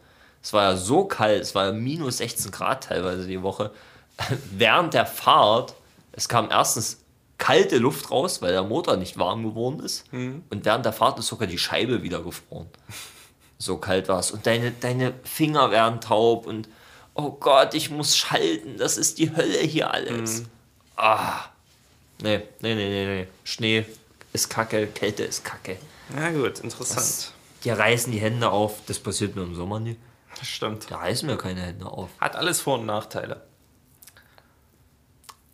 [0.42, 3.72] Es war ja so kalt, es war ja minus 16 Grad teilweise die Woche.
[4.52, 5.76] Während der Fahrt,
[6.14, 7.04] es kam erstens
[7.38, 10.06] kalte Luft raus, weil der Motor nicht warm geworden ist.
[10.50, 12.68] Und während der Fahrt ist sogar die Scheibe wieder gefroren.
[13.62, 14.32] So kalt war es.
[14.32, 16.70] Und deine, deine Finger werden taub und
[17.14, 20.46] oh Gott, ich muss schalten, das ist die Hölle hier alles.
[20.96, 21.42] Ah.
[22.22, 23.28] Nee, nee, nee, nee, nee.
[23.44, 23.86] Schnee
[24.34, 25.78] ist kacke, Kälte ist kacke.
[26.16, 27.34] Ja gut, interessant.
[27.64, 29.98] Die reißen die Hände auf, das passiert mir im Sommer nie.
[30.38, 30.90] Das stimmt.
[30.90, 32.10] Da reißen mir keine Hände auf.
[32.20, 33.46] Hat alles Vor- und Nachteile.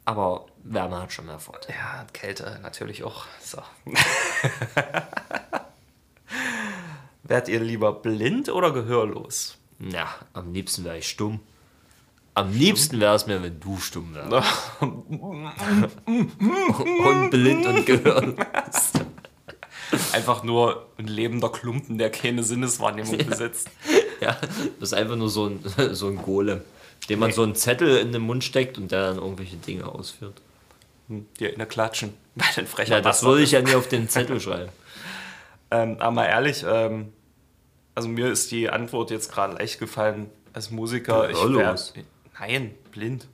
[0.06, 1.78] Aber Wärme hat schon mehr Vorteile.
[1.78, 3.26] Ja, Kälte natürlich auch.
[3.44, 3.62] So.
[7.24, 9.58] Wärt ihr lieber blind oder gehörlos?
[9.80, 11.40] Ja, am liebsten wäre ich stumm.
[12.36, 14.46] Am liebsten wäre es mir, wenn du stumm wärst.
[16.06, 18.92] und blind und gehörlos.
[20.12, 23.70] Einfach nur ein lebender Klumpen, der keine Sinneswahrnehmung besitzt.
[24.20, 24.36] Ja,
[24.80, 25.64] das ist einfach nur so ein,
[25.94, 26.60] so ein Golem,
[27.08, 30.42] dem man so einen Zettel in den Mund steckt und der dann irgendwelche Dinge ausführt.
[31.08, 32.14] Die in der Klatschen.
[32.58, 34.72] Ein frecher Ja, das Bastard würde ich ja nie auf den Zettel schreiben.
[35.72, 37.14] Ähm, aber mal ehrlich, ähm,
[37.94, 41.30] also mir ist die Antwort jetzt gerade leicht gefallen als Musiker.
[41.30, 41.78] Ich wär.
[42.40, 43.28] Nein, blind.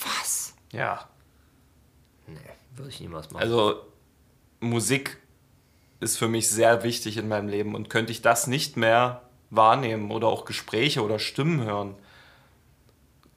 [0.00, 0.54] Was?
[0.72, 1.08] Ja.
[2.26, 2.36] Nee,
[2.74, 3.42] würde ich niemals machen.
[3.42, 3.82] Also
[4.60, 5.18] Musik
[6.00, 10.10] ist für mich sehr wichtig in meinem Leben und könnte ich das nicht mehr wahrnehmen
[10.10, 11.96] oder auch Gespräche oder Stimmen hören,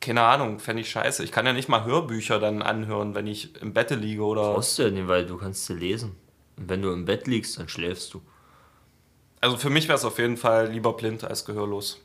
[0.01, 1.23] keine Ahnung, fände ich scheiße.
[1.23, 4.53] Ich kann ja nicht mal Hörbücher dann anhören, wenn ich im Bette liege oder.
[4.53, 6.15] brauchst du ja nicht, weil du kannst sie lesen.
[6.57, 8.21] Und wenn du im Bett liegst, dann schläfst du.
[9.41, 12.01] Also für mich wäre es auf jeden Fall lieber blind als gehörlos.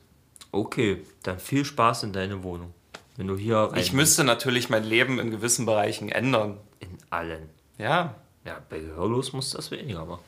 [0.51, 2.73] Okay, dann viel Spaß in deine Wohnung.
[3.17, 6.57] Wenn du hier rein Ich müsste natürlich mein Leben in gewissen Bereichen ändern.
[6.79, 7.49] in allen.
[7.77, 10.23] Ja, Ja, bei Gehörlos musst du das weniger machen.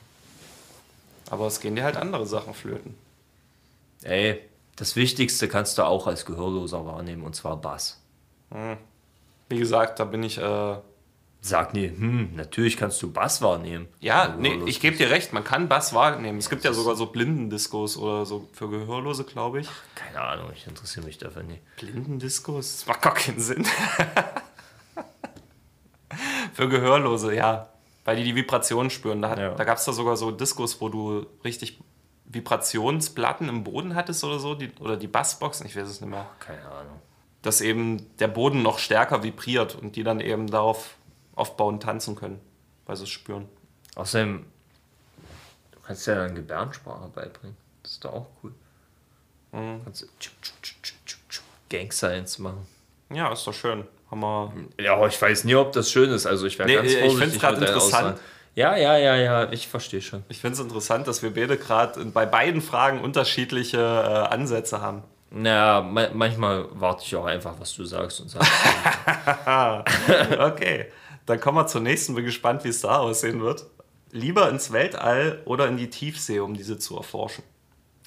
[1.30, 2.94] aber es gehen dir halt andere Sachen flöten.
[4.02, 4.40] Ey,
[4.76, 8.00] das Wichtigste kannst du auch als Gehörloser wahrnehmen, und zwar Bass.
[9.48, 10.38] Wie gesagt, da bin ich.
[10.38, 10.76] Äh,
[11.40, 13.86] Sag nie, hm, natürlich kannst du Bass wahrnehmen.
[14.00, 16.38] ja, nee, ich gebe dir recht, man kann Bass wahrnehmen.
[16.38, 19.68] Es gibt ja sogar so Blindendiskos oder so für Gehörlose, glaube ich.
[19.94, 21.62] Keine Ahnung, ich interessiere mich dafür nicht.
[21.76, 22.78] Blindendiskos?
[22.78, 23.64] Das macht gar keinen Sinn.
[26.54, 27.68] für Gehörlose, ja.
[28.04, 29.22] Weil die die Vibrationen spüren.
[29.22, 29.54] Da, Ja.
[29.54, 31.78] da gab es da sogar so Diskos, wo du richtig
[32.24, 34.54] Vibrationsplatten im Boden hattest oder so.
[34.54, 36.26] Die, oder die Bassboxen, ich weiß es nicht mehr.
[36.40, 37.00] Keine Ahnung.
[37.42, 40.96] dass eben der Boden noch stärker vibriert und die dann eben darauf
[41.38, 42.40] aufbauen, tanzen können,
[42.86, 43.48] weil sie es spüren.
[43.94, 44.44] Außerdem,
[45.72, 47.56] du kannst ja dann Gebärdensprache beibringen.
[47.82, 48.52] Das ist doch auch cool.
[49.52, 49.80] Mhm.
[49.84, 52.66] Kannst du tschuk, tschuk, tschuk, tschuk, tschuk, tschuk, Gang Science machen.
[53.10, 53.84] Ja, ist doch schön.
[54.10, 54.52] Haben wir.
[54.80, 56.26] Ja, aber ich weiß nie, ob das schön ist.
[56.26, 58.04] Also ich wäre Nee, ganz ich vorsichtig find's grad mit deinen interessant.
[58.04, 58.20] Aussagen.
[58.54, 60.24] Ja, ja, ja, ja, ich verstehe schon.
[60.28, 65.04] Ich finde es interessant, dass wir beide gerade bei beiden Fragen unterschiedliche äh, Ansätze haben.
[65.30, 68.50] Naja, ma manchmal warte ich auch einfach, was du sagst und sagst.
[70.38, 70.86] Okay,
[71.28, 72.14] dann kommen wir zur nächsten.
[72.14, 73.66] Bin gespannt, wie es da aussehen wird.
[74.10, 77.44] Lieber ins Weltall oder in die Tiefsee, um diese zu erforschen.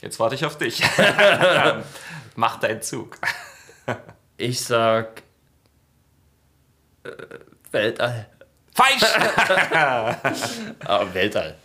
[0.02, 0.82] Jetzt warte ich auf dich.
[2.36, 3.18] Mach deinen Zug.
[4.38, 5.22] ich sag
[7.04, 7.10] äh,
[7.72, 8.28] Weltall.
[8.74, 9.04] Falsch!
[10.86, 11.56] Ah, Weltall.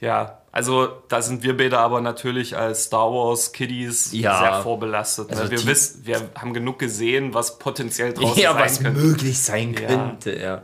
[0.00, 4.38] Ja, also da sind wir beide aber natürlich als Star Wars Kiddies Ja.
[4.38, 5.30] sehr vorbelastet.
[5.30, 5.36] Ne?
[5.38, 9.00] Also wir, wissen, wir haben genug gesehen, was potenziell draußen Ja, sein was könnte.
[9.00, 9.80] möglich sein Ja.
[9.86, 10.62] könnte, ja.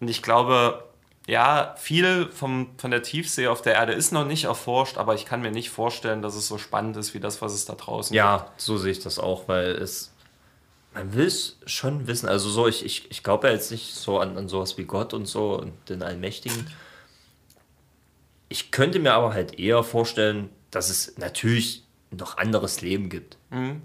[0.00, 0.84] Und ich glaube,
[1.26, 5.26] ja, viel vom, von der Tiefsee auf der Erde ist noch nicht erforscht, aber ich
[5.26, 8.16] kann mir nicht vorstellen, dass es so spannend ist wie das, was es da draußen
[8.16, 10.12] Ja, so sehe ich das auch, weil es.
[10.94, 12.28] Man will es schon wissen.
[12.28, 15.12] Also so, ich, ich, ich glaube ja jetzt nicht so an, an sowas wie Gott
[15.12, 16.66] und so und den Allmächtigen.
[18.48, 23.36] Ich könnte mir aber halt eher vorstellen, dass es natürlich noch anderes Leben gibt.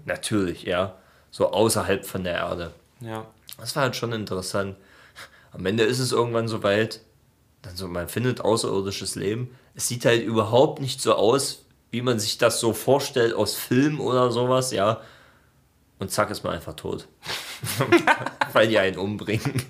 [0.06, 0.96] Natürlich, ja.
[1.30, 2.72] So außerhalb von der Erde.
[2.98, 3.10] gibt.
[3.10, 3.26] Ja.
[3.58, 4.76] Das war halt schon interessant.
[5.54, 7.00] Am Ende ist es irgendwann so weit,
[7.62, 9.56] dann so, man findet außerirdisches Leben.
[9.74, 14.00] Es sieht halt überhaupt nicht so aus, wie man sich das so vorstellt aus Filmen
[14.00, 15.00] oder sowas, ja.
[16.00, 17.06] Und zack, ist man einfach tot.
[18.52, 19.62] Weil die einen umbringen.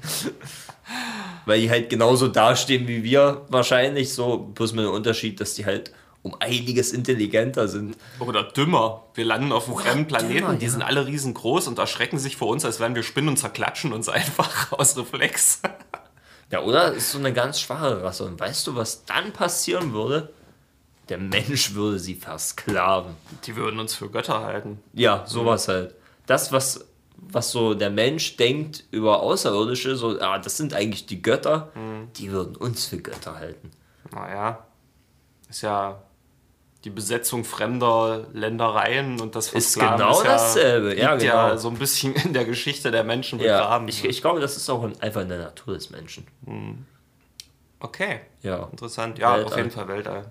[1.44, 5.66] Weil die halt genauso dastehen wie wir wahrscheinlich, so bloß mit dem Unterschied, dass die
[5.66, 5.92] halt
[6.24, 7.96] um einiges intelligenter sind.
[8.18, 9.04] Oder dümmer.
[9.14, 10.72] Wir landen auf einem fremden Planeten, dümmer, die ja.
[10.72, 14.08] sind alle riesengroß und erschrecken sich vor uns, als wären wir Spinnen und zerklatschen uns
[14.08, 15.60] einfach aus Reflex.
[16.50, 16.92] Ja, oder?
[16.94, 18.24] Ist so eine ganz schwache Rasse.
[18.24, 20.32] Und weißt du, was dann passieren würde?
[21.10, 23.14] Der Mensch würde sie versklaven.
[23.44, 24.80] Die würden uns für Götter halten.
[24.94, 25.94] Ja, sowas halt.
[26.26, 26.86] Das, was,
[27.18, 31.70] was so der Mensch denkt über Außerirdische, so, ah, das sind eigentlich die Götter,
[32.16, 33.70] die würden uns für Götter halten.
[34.10, 34.64] Naja,
[35.50, 36.02] ist ja
[36.84, 41.56] die Besetzung fremder Ländereien und das Ist genau dasselbe, liegt ja, ja genau.
[41.56, 43.88] so ein bisschen in der Geschichte der Menschen Ja, begraben.
[43.88, 46.26] ich, ich glaube, das ist auch einfach in der Natur des Menschen.
[47.80, 48.64] okay, Ja.
[48.70, 49.18] interessant.
[49.18, 49.58] Ja, auf Weltall.
[49.58, 50.24] jeden Fall Weltall.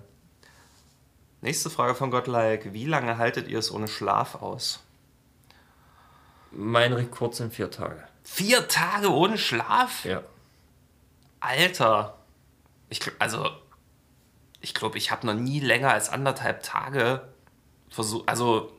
[1.40, 2.72] Nächste Frage von Gottlike.
[2.72, 4.80] Wie lange haltet ihr es ohne Schlaf aus?
[6.52, 8.02] Mein Rekord sind vier Tage.
[8.22, 10.04] Vier Tage ohne Schlaf?
[10.04, 10.22] Ja.
[11.40, 12.14] Alter.
[12.88, 13.50] Ich, also,
[14.64, 17.20] ich glaube, ich habe noch nie länger als anderthalb Tage
[17.90, 18.28] versucht.
[18.28, 18.72] Also,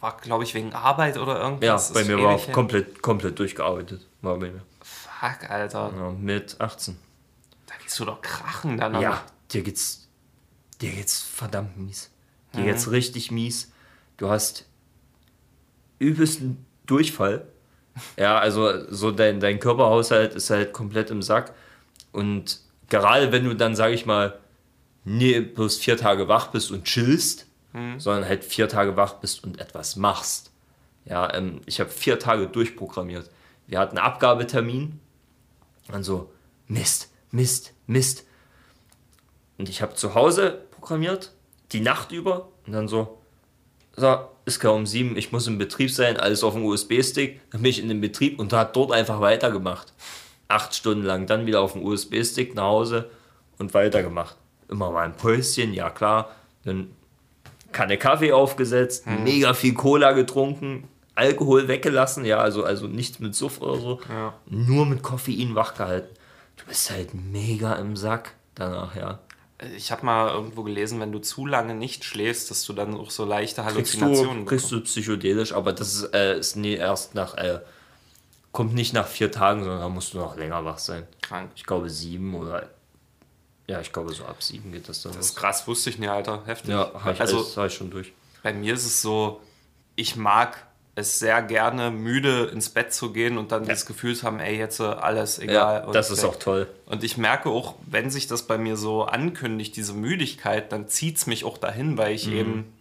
[0.00, 1.92] war, glaube ich, wegen Arbeit oder Ja, irgendwas.
[1.92, 2.52] bei Ist mir war her.
[2.52, 4.06] komplett, komplett durchgearbeitet.
[4.22, 4.62] War bei mir.
[4.82, 5.92] Fuck, Alter.
[5.96, 6.96] Ja, mit 18.
[7.66, 9.00] Da gehst du doch krachen dann.
[9.00, 10.08] Ja, dir geht's,
[10.80, 12.10] dir geht's verdammt mies.
[12.54, 12.64] Dir Mhm.
[12.66, 13.72] geht's richtig mies.
[14.16, 14.66] Du hast
[15.98, 17.46] übelsten Durchfall.
[18.16, 21.52] Ja, also so dein, dein Körperhaushalt ist halt komplett im Sack.
[22.12, 24.38] Und gerade wenn du dann, sag ich mal,
[25.08, 28.00] nie bloß vier Tage wach bist und chillst, Mhm.
[28.00, 30.50] sondern halt vier Tage wach bist und etwas machst.
[31.04, 33.30] Ja, ähm, ich habe vier Tage durchprogrammiert.
[33.66, 35.00] Wir hatten Abgabetermin.
[35.92, 36.30] Und so,
[36.66, 38.24] Mist, Mist, Mist.
[39.58, 41.32] Und ich habe zu Hause programmiert,
[41.72, 42.48] die Nacht über.
[42.66, 43.18] Und dann so,
[43.96, 47.40] so, ist kaum um sieben, ich muss im Betrieb sein, alles auf dem USB-Stick.
[47.50, 49.92] Dann bin ich in den Betrieb und hat dort einfach weitergemacht.
[50.48, 53.10] Acht Stunden lang, dann wieder auf dem USB-Stick nach Hause
[53.58, 54.36] und weitergemacht.
[54.68, 56.30] Immer mal ein Päuschen, ja klar.
[56.64, 56.90] Dann
[57.72, 63.60] Kanne Kaffee aufgesetzt, mega viel Cola getrunken, Alkohol weggelassen, ja, also, also nichts mit Suff
[63.60, 64.00] oder so.
[64.08, 64.34] Ja.
[64.46, 66.16] Nur mit Koffein wachgehalten.
[66.56, 69.18] Du bist halt mega im Sack danach, ja.
[69.76, 73.10] Ich habe mal irgendwo gelesen, wenn du zu lange nicht schläfst, dass du dann auch
[73.10, 77.16] so leichte Kriegst Halluzinationen du, kriegst du psychedelisch, aber das ist, äh, ist nie erst
[77.16, 77.60] nach, äh,
[78.52, 81.04] kommt nicht nach vier Tagen, sondern da musst du noch länger wach sein.
[81.20, 81.50] Krank.
[81.56, 82.68] Ich glaube sieben oder,
[83.68, 85.40] ja, ich glaube so ab sieben geht das dann Das ist los.
[85.40, 86.42] krass, wusste ich nicht, Alter.
[86.46, 86.70] Heftig.
[86.70, 88.12] Ja, hab ich, also alles, ich schon durch.
[88.42, 89.40] bei mir ist es so,
[89.94, 90.64] ich mag
[90.94, 94.58] es sehr gerne, müde ins Bett zu gehen und dann das Gefühl zu haben, ey,
[94.58, 95.84] jetzt alles egal.
[95.86, 96.30] Ja, das ist weg.
[96.30, 96.66] auch toll.
[96.86, 101.16] Und ich merke auch, wenn sich das bei mir so ankündigt, diese Müdigkeit, dann zieht
[101.18, 102.14] es mich auch dahin, weil Mhm.
[102.16, 102.72] ich eben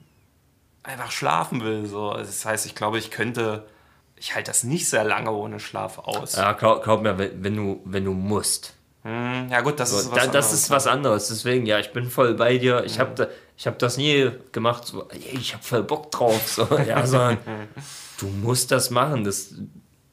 [0.82, 1.86] einfach schlafen will.
[1.86, 2.12] So.
[2.14, 3.68] Das heißt, ich glaube, ich könnte,
[4.16, 6.36] ich halte das nicht sehr lange ohne Schlaf aus.
[6.36, 8.74] Ja, Ja, glaub, glaub mir, wenn du, wenn du musst.
[9.08, 10.54] Hm, ja gut, das ist So, was da, das anderes.
[10.54, 11.28] ist was anderes.
[11.30, 12.84] Deswegen, ja, ich bin voll bei dir.
[12.84, 16.46] Ich habe da, ich hab das nie gemacht, so, ich habe voll Bock drauf.
[16.48, 17.38] So, ja, sondern
[18.20, 19.24] du musst das machen.
[19.24, 19.54] Das,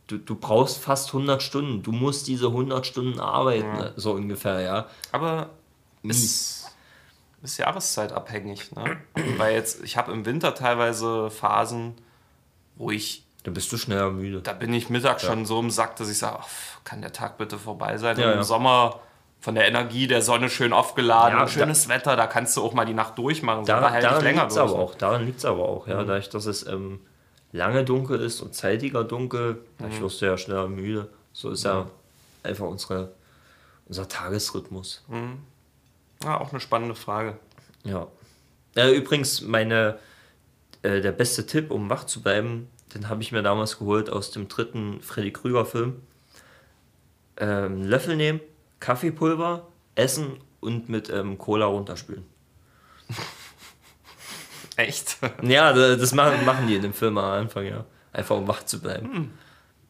[0.07, 1.83] du, du brauchst fast 100 Stunden.
[1.83, 4.87] Du musst diese 100 Stunden arbeiten, so ungefähr, ja.
[5.11, 5.51] Aber
[6.05, 6.67] ist,
[7.43, 8.99] ist jahreszeitabhängig, ne?
[9.39, 11.95] Weil jetzt, ich habe im Winter teilweise Phasen,
[12.77, 14.41] wo ich, Dann bist du schneller müde.
[14.43, 16.39] da bin ich mittags schon so im Sack, dass ich sage,
[16.85, 18.19] kann der Tag bitte vorbei sein?
[18.19, 18.43] Ja, im ja.
[18.43, 19.01] Sommer
[19.41, 22.87] von der Energie der Sonne schön aufgeladen, Ja, schönes Wetter, da kannst du auch mal
[22.87, 23.65] die Nacht durchmachen.
[23.67, 24.71] So, Da, da ich daran länger liegt es durch.
[24.71, 24.95] aber auch.
[24.95, 25.97] Daran liegt's aber auch, ja.
[26.03, 27.01] Dadurch, dass es ähm,
[27.53, 31.11] lange dunkel ist und zeitiger dunkel, dadurch wirst du ja schneller müde.
[31.35, 31.87] So ist ja
[32.43, 33.13] einfach unsere,
[33.87, 35.05] unser Tagesrhythmus.
[36.25, 37.37] Ja, auch eine spannende Frage.
[37.83, 38.07] Ja.
[38.77, 39.99] Äh, übrigens, meine,
[40.85, 44.31] äh, der beste Tipp, um wach zu bleiben, den habe ich mir damals geholt aus
[44.31, 45.97] dem dritten Freddy Krüger-Film.
[47.39, 48.41] Ähm, Löffel nehmen,
[48.79, 49.67] Kaffeepulver,
[49.97, 52.25] essen und mit ähm, Cola runterspülen.
[54.77, 55.19] Echt?
[55.43, 57.85] Ja, da- das machen, machen die in dem Film am Anfang, ja.
[58.13, 59.33] Einfach um wach zu bleiben.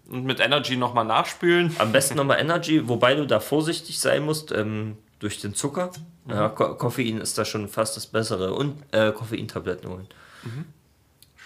[0.09, 1.75] Und mit Energy nochmal nachspülen.
[1.79, 5.91] Am besten nochmal Energy, wobei du da vorsichtig sein musst ähm, durch den Zucker.
[6.29, 8.55] Ja, Ko Koffein ist da schon fast das Bessere.
[8.55, 10.07] Und äh, Koffeintabletten holen.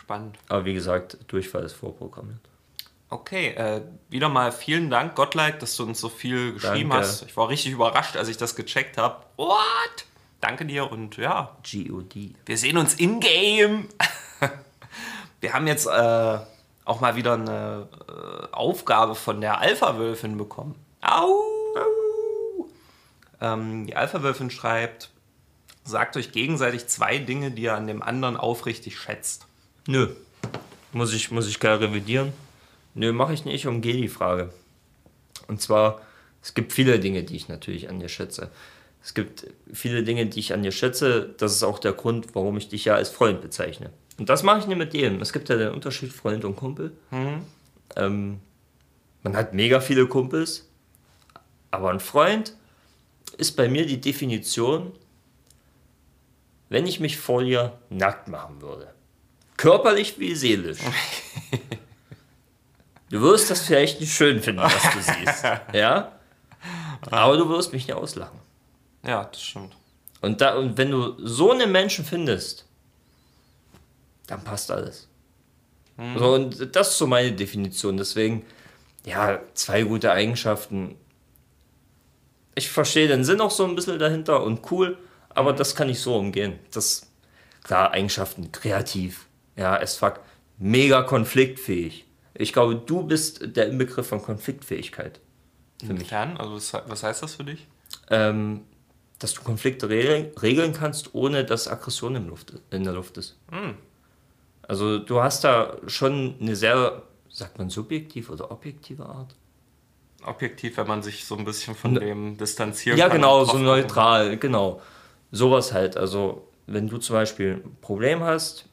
[0.08, 0.38] Spannend.
[0.48, 2.40] Aber wie gesagt, Durchfall ist vorprogrammiert.
[3.10, 7.06] Okay, äh, wieder mal vielen Dank, Gottlike, dass du uns so viel geschrieben Danke.
[7.06, 7.24] hast.
[7.24, 9.22] Ich war richtig überrascht, als ich das gecheckt habe.
[9.36, 10.06] What?
[10.40, 12.34] Danke dir und ja, GOD.
[12.46, 13.88] wir sehen uns in-game.
[15.42, 16.38] wir haben jetzt äh,
[16.86, 20.74] auch mal wieder eine äh, Aufgabe von der Alpha-Wölfin bekommen.
[21.02, 21.44] Au!
[23.42, 25.10] Ähm, die Alpha-Wölfin schreibt,
[25.84, 29.44] sagt euch gegenseitig zwei Dinge, die ihr an dem anderen aufrichtig schätzt.
[29.88, 30.08] Nö.
[30.92, 32.34] Muss ich, muss ich gar revidieren?
[32.92, 33.66] Nö, mache ich nicht.
[33.66, 34.52] Umgehe die Frage.
[35.46, 36.02] Und zwar,
[36.42, 38.50] es gibt viele Dinge, die ich natürlich an dir schätze.
[39.02, 41.34] Es gibt viele Dinge, die ich an dir schätze.
[41.38, 43.90] Das ist auch der Grund, warum ich dich ja als Freund bezeichne.
[44.18, 45.22] Und das mache ich nicht mit jedem.
[45.22, 46.92] Es gibt ja den Unterschied Freund und Kumpel.
[47.96, 48.40] Ähm,
[49.22, 50.68] man hat mega viele Kumpels,
[51.70, 52.54] aber ein Freund
[53.38, 54.92] ist bei mir die Definition,
[56.68, 58.92] wenn ich mich vor dir nackt machen würde.
[59.58, 60.78] Körperlich wie seelisch.
[63.10, 65.44] Du wirst das vielleicht nicht schön finden, was du siehst.
[65.72, 66.12] Ja?
[67.10, 68.38] Aber du wirst mich nicht auslachen.
[69.02, 69.74] Ja, das stimmt.
[70.20, 72.66] Und, da, und wenn du so einen Menschen findest,
[74.26, 75.08] dann passt alles.
[76.16, 77.96] So, und das ist so meine Definition.
[77.96, 78.44] Deswegen,
[79.06, 80.94] ja, zwei gute Eigenschaften.
[82.54, 84.98] Ich verstehe den Sinn auch so ein bisschen dahinter und cool,
[85.30, 86.58] aber das kann ich so umgehen.
[86.72, 87.10] Das,
[87.64, 89.27] klar, Eigenschaften, kreativ,
[89.58, 90.20] ja, es fuck,
[90.58, 92.06] mega konfliktfähig.
[92.34, 95.20] Ich glaube, du bist der Inbegriff von Konfliktfähigkeit.
[95.80, 95.96] Für mich.
[96.02, 96.36] Inwiefern?
[96.36, 97.66] Also was, was heißt das für dich?
[98.10, 98.62] Ähm,
[99.18, 103.36] dass du Konflikte regeln, regeln kannst, ohne dass Aggression im Luft, in der Luft ist.
[104.62, 109.34] Also du hast da schon eine sehr, sagt man subjektiv oder objektive Art?
[110.24, 114.36] Objektiv, wenn man sich so ein bisschen von Ne- dem distanzieren Ja, genau, so neutral,
[114.36, 114.80] genau.
[115.32, 115.96] Sowas halt.
[115.96, 118.67] Also, wenn du zum Beispiel ein Problem hast,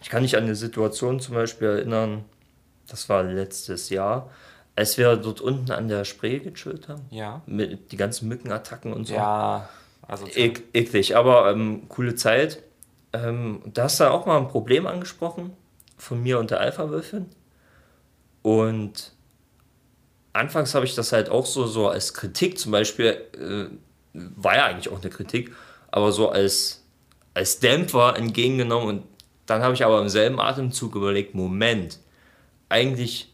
[0.00, 2.24] ich kann mich an eine Situation zum Beispiel erinnern,
[2.88, 4.30] das war letztes Jahr,
[4.76, 7.02] als wir dort unten an der Spree gechillt haben.
[7.10, 7.42] Ja.
[7.46, 9.14] Mit die ganzen Mückenattacken und so.
[9.14, 9.68] Ja,
[10.06, 12.62] also Ek eklig, aber ähm, coole Zeit.
[13.12, 15.52] Ähm, da hast du auch mal ein Problem angesprochen
[15.96, 17.26] von mir und der Alpha-Wölfin.
[18.42, 19.12] Und
[20.32, 23.66] anfangs habe ich das halt auch so, so als Kritik zum Beispiel, äh,
[24.12, 25.52] war ja eigentlich auch eine Kritik,
[25.90, 26.84] aber so als,
[27.34, 28.88] als Dämpfer entgegengenommen.
[28.88, 29.04] Und
[29.48, 31.98] dann habe ich aber im selben Atemzug überlegt, Moment,
[32.68, 33.32] eigentlich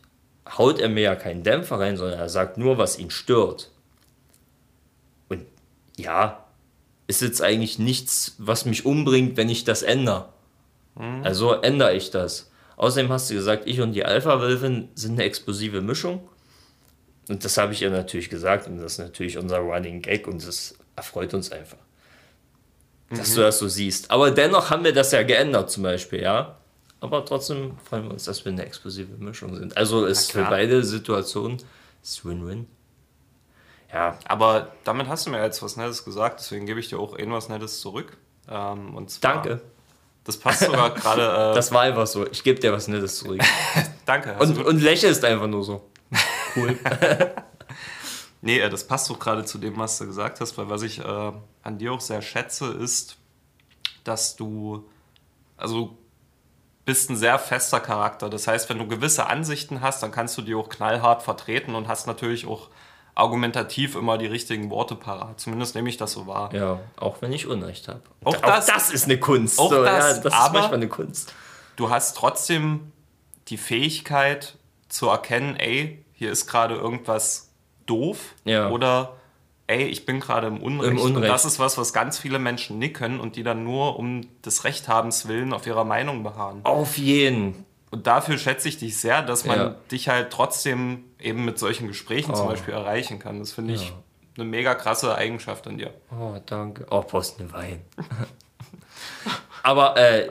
[0.48, 3.70] haut er mir ja keinen Dämpfer rein, sondern er sagt nur, was ihn stört.
[5.28, 5.44] Und
[5.96, 6.44] ja,
[7.08, 10.28] ist jetzt eigentlich nichts, was mich umbringt, wenn ich das ändere.
[11.24, 12.48] Also ändere ich das.
[12.76, 16.28] Außerdem hast du gesagt, ich und die Alpha-Wölfin sind eine explosive Mischung.
[17.28, 20.46] Und das habe ich ihr natürlich gesagt und das ist natürlich unser Running Gag und
[20.46, 21.78] das erfreut uns einfach.
[23.16, 24.10] Dass du das so siehst.
[24.10, 26.56] Aber dennoch haben wir das ja geändert zum Beispiel, ja.
[27.00, 29.76] Aber trotzdem freuen wir uns, dass wir eine explosive Mischung sind.
[29.76, 31.58] Also ist für beide Situationen
[32.22, 32.66] Win-Win.
[33.92, 37.16] Ja, Aber damit hast du mir jetzt was Nettes gesagt, deswegen gebe ich dir auch
[37.16, 38.16] irgendwas Nettes zurück.
[38.48, 39.60] Ähm, und zwar, danke.
[40.24, 41.52] Das passt sogar gerade.
[41.52, 42.26] Äh, Das war einfach so.
[42.26, 43.40] Ich gebe dir was Nettes zurück.
[44.06, 44.34] danke.
[44.38, 45.88] Und, und lächelst einfach nur so.
[46.56, 46.78] Cool.
[48.40, 51.00] Nee, äh, das passt so gerade zu dem, was du gesagt hast, weil was ich
[51.00, 51.32] äh,
[51.64, 53.16] an dir auch sehr schätze, ist,
[54.04, 54.88] dass du,
[55.56, 55.96] also
[56.84, 58.28] bist ein sehr fester Charakter.
[58.28, 61.88] Das heißt, wenn du gewisse Ansichten hast, dann kannst du die auch knallhart vertreten und
[61.88, 62.68] hast natürlich auch
[63.14, 65.40] argumentativ immer die richtigen Worte parat.
[65.40, 66.52] Zumindest nehme ich das so wahr.
[66.52, 68.02] Ja, auch wenn ich Unrecht habe.
[68.24, 69.58] Auch das- ist eine Kunst.
[69.58, 71.32] auch so, das, ja, das aber- ist manchmal eine Kunst.
[71.76, 72.92] Du hast trotzdem
[73.48, 74.56] die Fähigkeit
[74.88, 77.50] zu erkennen, ey, hier ist gerade irgendwas
[77.86, 78.68] doof Ja.
[78.70, 79.16] oder
[79.66, 80.92] ey, ich bin gerade im Unrecht.
[80.92, 81.32] Im Und Unrecht.
[81.32, 84.64] das ist was, was ganz viele Menschen nicht können und die dann nur um des
[84.64, 86.60] Rechthabens willen auf ihrer Meinung beharren.
[86.64, 87.64] Auf jeden.
[87.90, 89.74] Und dafür schätze ich dich sehr, dass man Ja.
[89.90, 92.50] dich halt trotzdem eben mit solchen Gesprächen zum Oh.
[92.50, 93.38] Beispiel erreichen kann.
[93.38, 93.94] Das finde ich Ja.
[94.36, 95.94] eine mega krasse Eigenschaft an dir.
[96.10, 96.86] Oh, danke.
[96.90, 97.82] Oh, Post eine Wein.
[99.62, 100.30] Aber äh,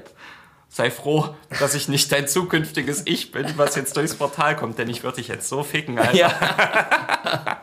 [0.76, 4.90] Sei froh, dass ich nicht dein zukünftiges Ich bin, was jetzt durchs Portal kommt, denn
[4.90, 6.16] ich würde dich jetzt so ficken, Alter.
[6.16, 7.60] Ja.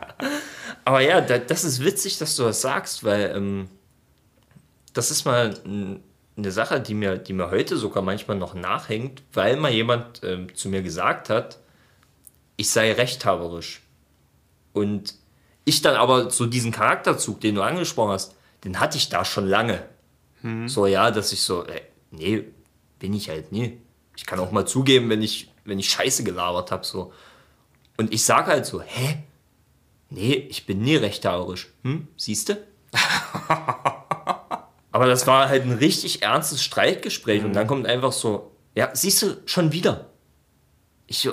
[0.91, 3.69] Aber ja, da, das ist witzig, dass du das sagst, weil ähm,
[4.91, 9.55] das ist mal eine Sache, die mir, die mir heute sogar manchmal noch nachhängt, weil
[9.55, 11.59] mal jemand ähm, zu mir gesagt hat,
[12.57, 13.83] ich sei rechthaberisch.
[14.73, 15.15] Und
[15.63, 18.35] ich dann aber so diesen Charakterzug, den du angesprochen hast,
[18.65, 19.85] den hatte ich da schon lange.
[20.67, 22.43] So, ja, dass ich so, äh, nee,
[22.99, 23.77] bin ich halt nie.
[24.17, 27.13] Ich kann auch mal zugeben, wenn ich, wenn ich Scheiße gelabert habe, so.
[27.95, 29.23] Und ich sage halt so, hä?
[30.11, 31.69] Nee, ich bin nie rechthaberisch.
[31.83, 32.57] Hm, siehst du?
[34.91, 39.21] Aber das war halt ein richtig ernstes Streitgespräch und dann kommt einfach so, ja, siehst
[39.21, 40.09] du, schon wieder.
[41.07, 41.31] Ich so,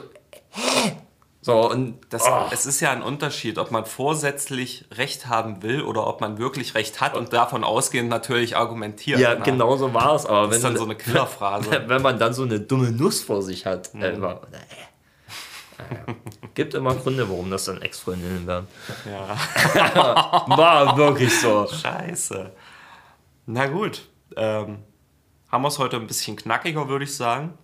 [0.50, 0.96] hä?
[1.40, 5.82] So, und Das, oh, Es ist ja ein Unterschied, ob man vorsätzlich Recht haben will
[5.82, 9.18] oder ob man wirklich Recht hat und davon ausgehend natürlich argumentiert.
[9.18, 9.42] ja, ne?
[9.44, 10.24] genau so war es.
[10.26, 11.70] Aber Das ist wenn, dann so eine Killerphrase.
[11.88, 16.14] wenn man dann so eine dumme Nuss vor sich hat, äh, immer, oder, äh.
[16.58, 18.66] Gibt immer Gründe, warum das dann Ex-Freundinnen werden.
[19.08, 19.28] Ja.
[20.56, 21.68] War wirklich so.
[21.68, 22.50] Scheiße.
[23.46, 24.08] Na gut.
[24.34, 24.78] Ähm,
[25.52, 27.56] haben wir es heute ein bisschen knackiger, würde ich sagen.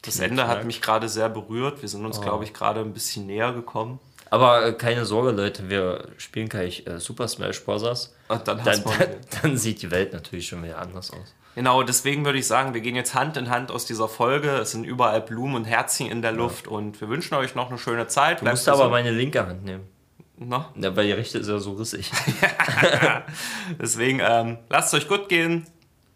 [0.00, 0.66] Das Ende hat Knack.
[0.66, 1.82] mich gerade sehr berührt.
[1.82, 4.00] Wir sind uns, glaube ich, gerade ein bisschen näher gekommen.
[4.30, 8.14] Aber äh, keine Sorge, Leute, wir spielen gleich äh, Super Smash Bros.
[8.28, 11.34] Und dann, Dann, dann, dann sieht die Welt natürlich schon wieder anders aus.
[11.54, 14.50] Genau, deswegen würde ich sagen, wir gehen jetzt Hand in Hand aus dieser Folge.
[14.56, 17.78] Es sind überall Blumen und Herzchen in der Luft und wir wünschen euch noch eine
[17.78, 18.40] schöne Zeit.
[18.40, 19.84] Du musst aber meine linke Hand nehmen.
[20.36, 20.70] Na?
[20.74, 22.10] Ja, weil die rechte ist ja so rissig.
[23.80, 25.66] Deswegen ähm, lasst es euch gut gehen.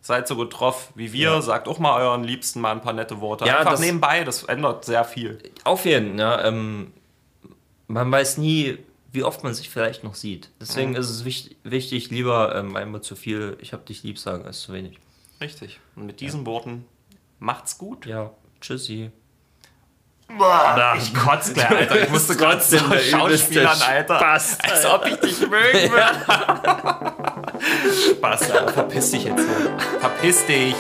[0.01, 1.43] Seid so gut drauf wie wir.
[1.43, 3.45] Sagt auch mal euren Liebsten mal ein paar nette Worte.
[3.47, 5.39] Ja, Einfach das- nebenbei, das ändert sehr viel.
[5.65, 6.93] Auf jeden, ja, ähm,
[7.89, 8.79] man weiß nie,
[9.13, 10.51] wie oft man sich vielleicht noch sieht.
[10.61, 14.45] Deswegen ist es wichtig, wichtig lieber ähm, einmal zu viel, ich hab dich lieb sagen,
[14.45, 14.99] als zu wenig.
[15.41, 15.81] Richtig.
[15.97, 16.85] Und mit diesen Worten
[17.39, 18.07] macht's gut.
[18.07, 18.31] Ja,
[18.61, 19.11] tschüssi.
[20.99, 22.03] Ich kotze gleich, Alter.
[22.03, 24.19] Ich musste gerade so Schauspielern, Alter.
[24.19, 27.15] Spaß, Als ob ich dich mögen würde.
[28.11, 28.73] Spaß, Alter.
[28.73, 29.79] Verpiss dich jetzt hier.
[30.01, 30.75] Verpiss dich.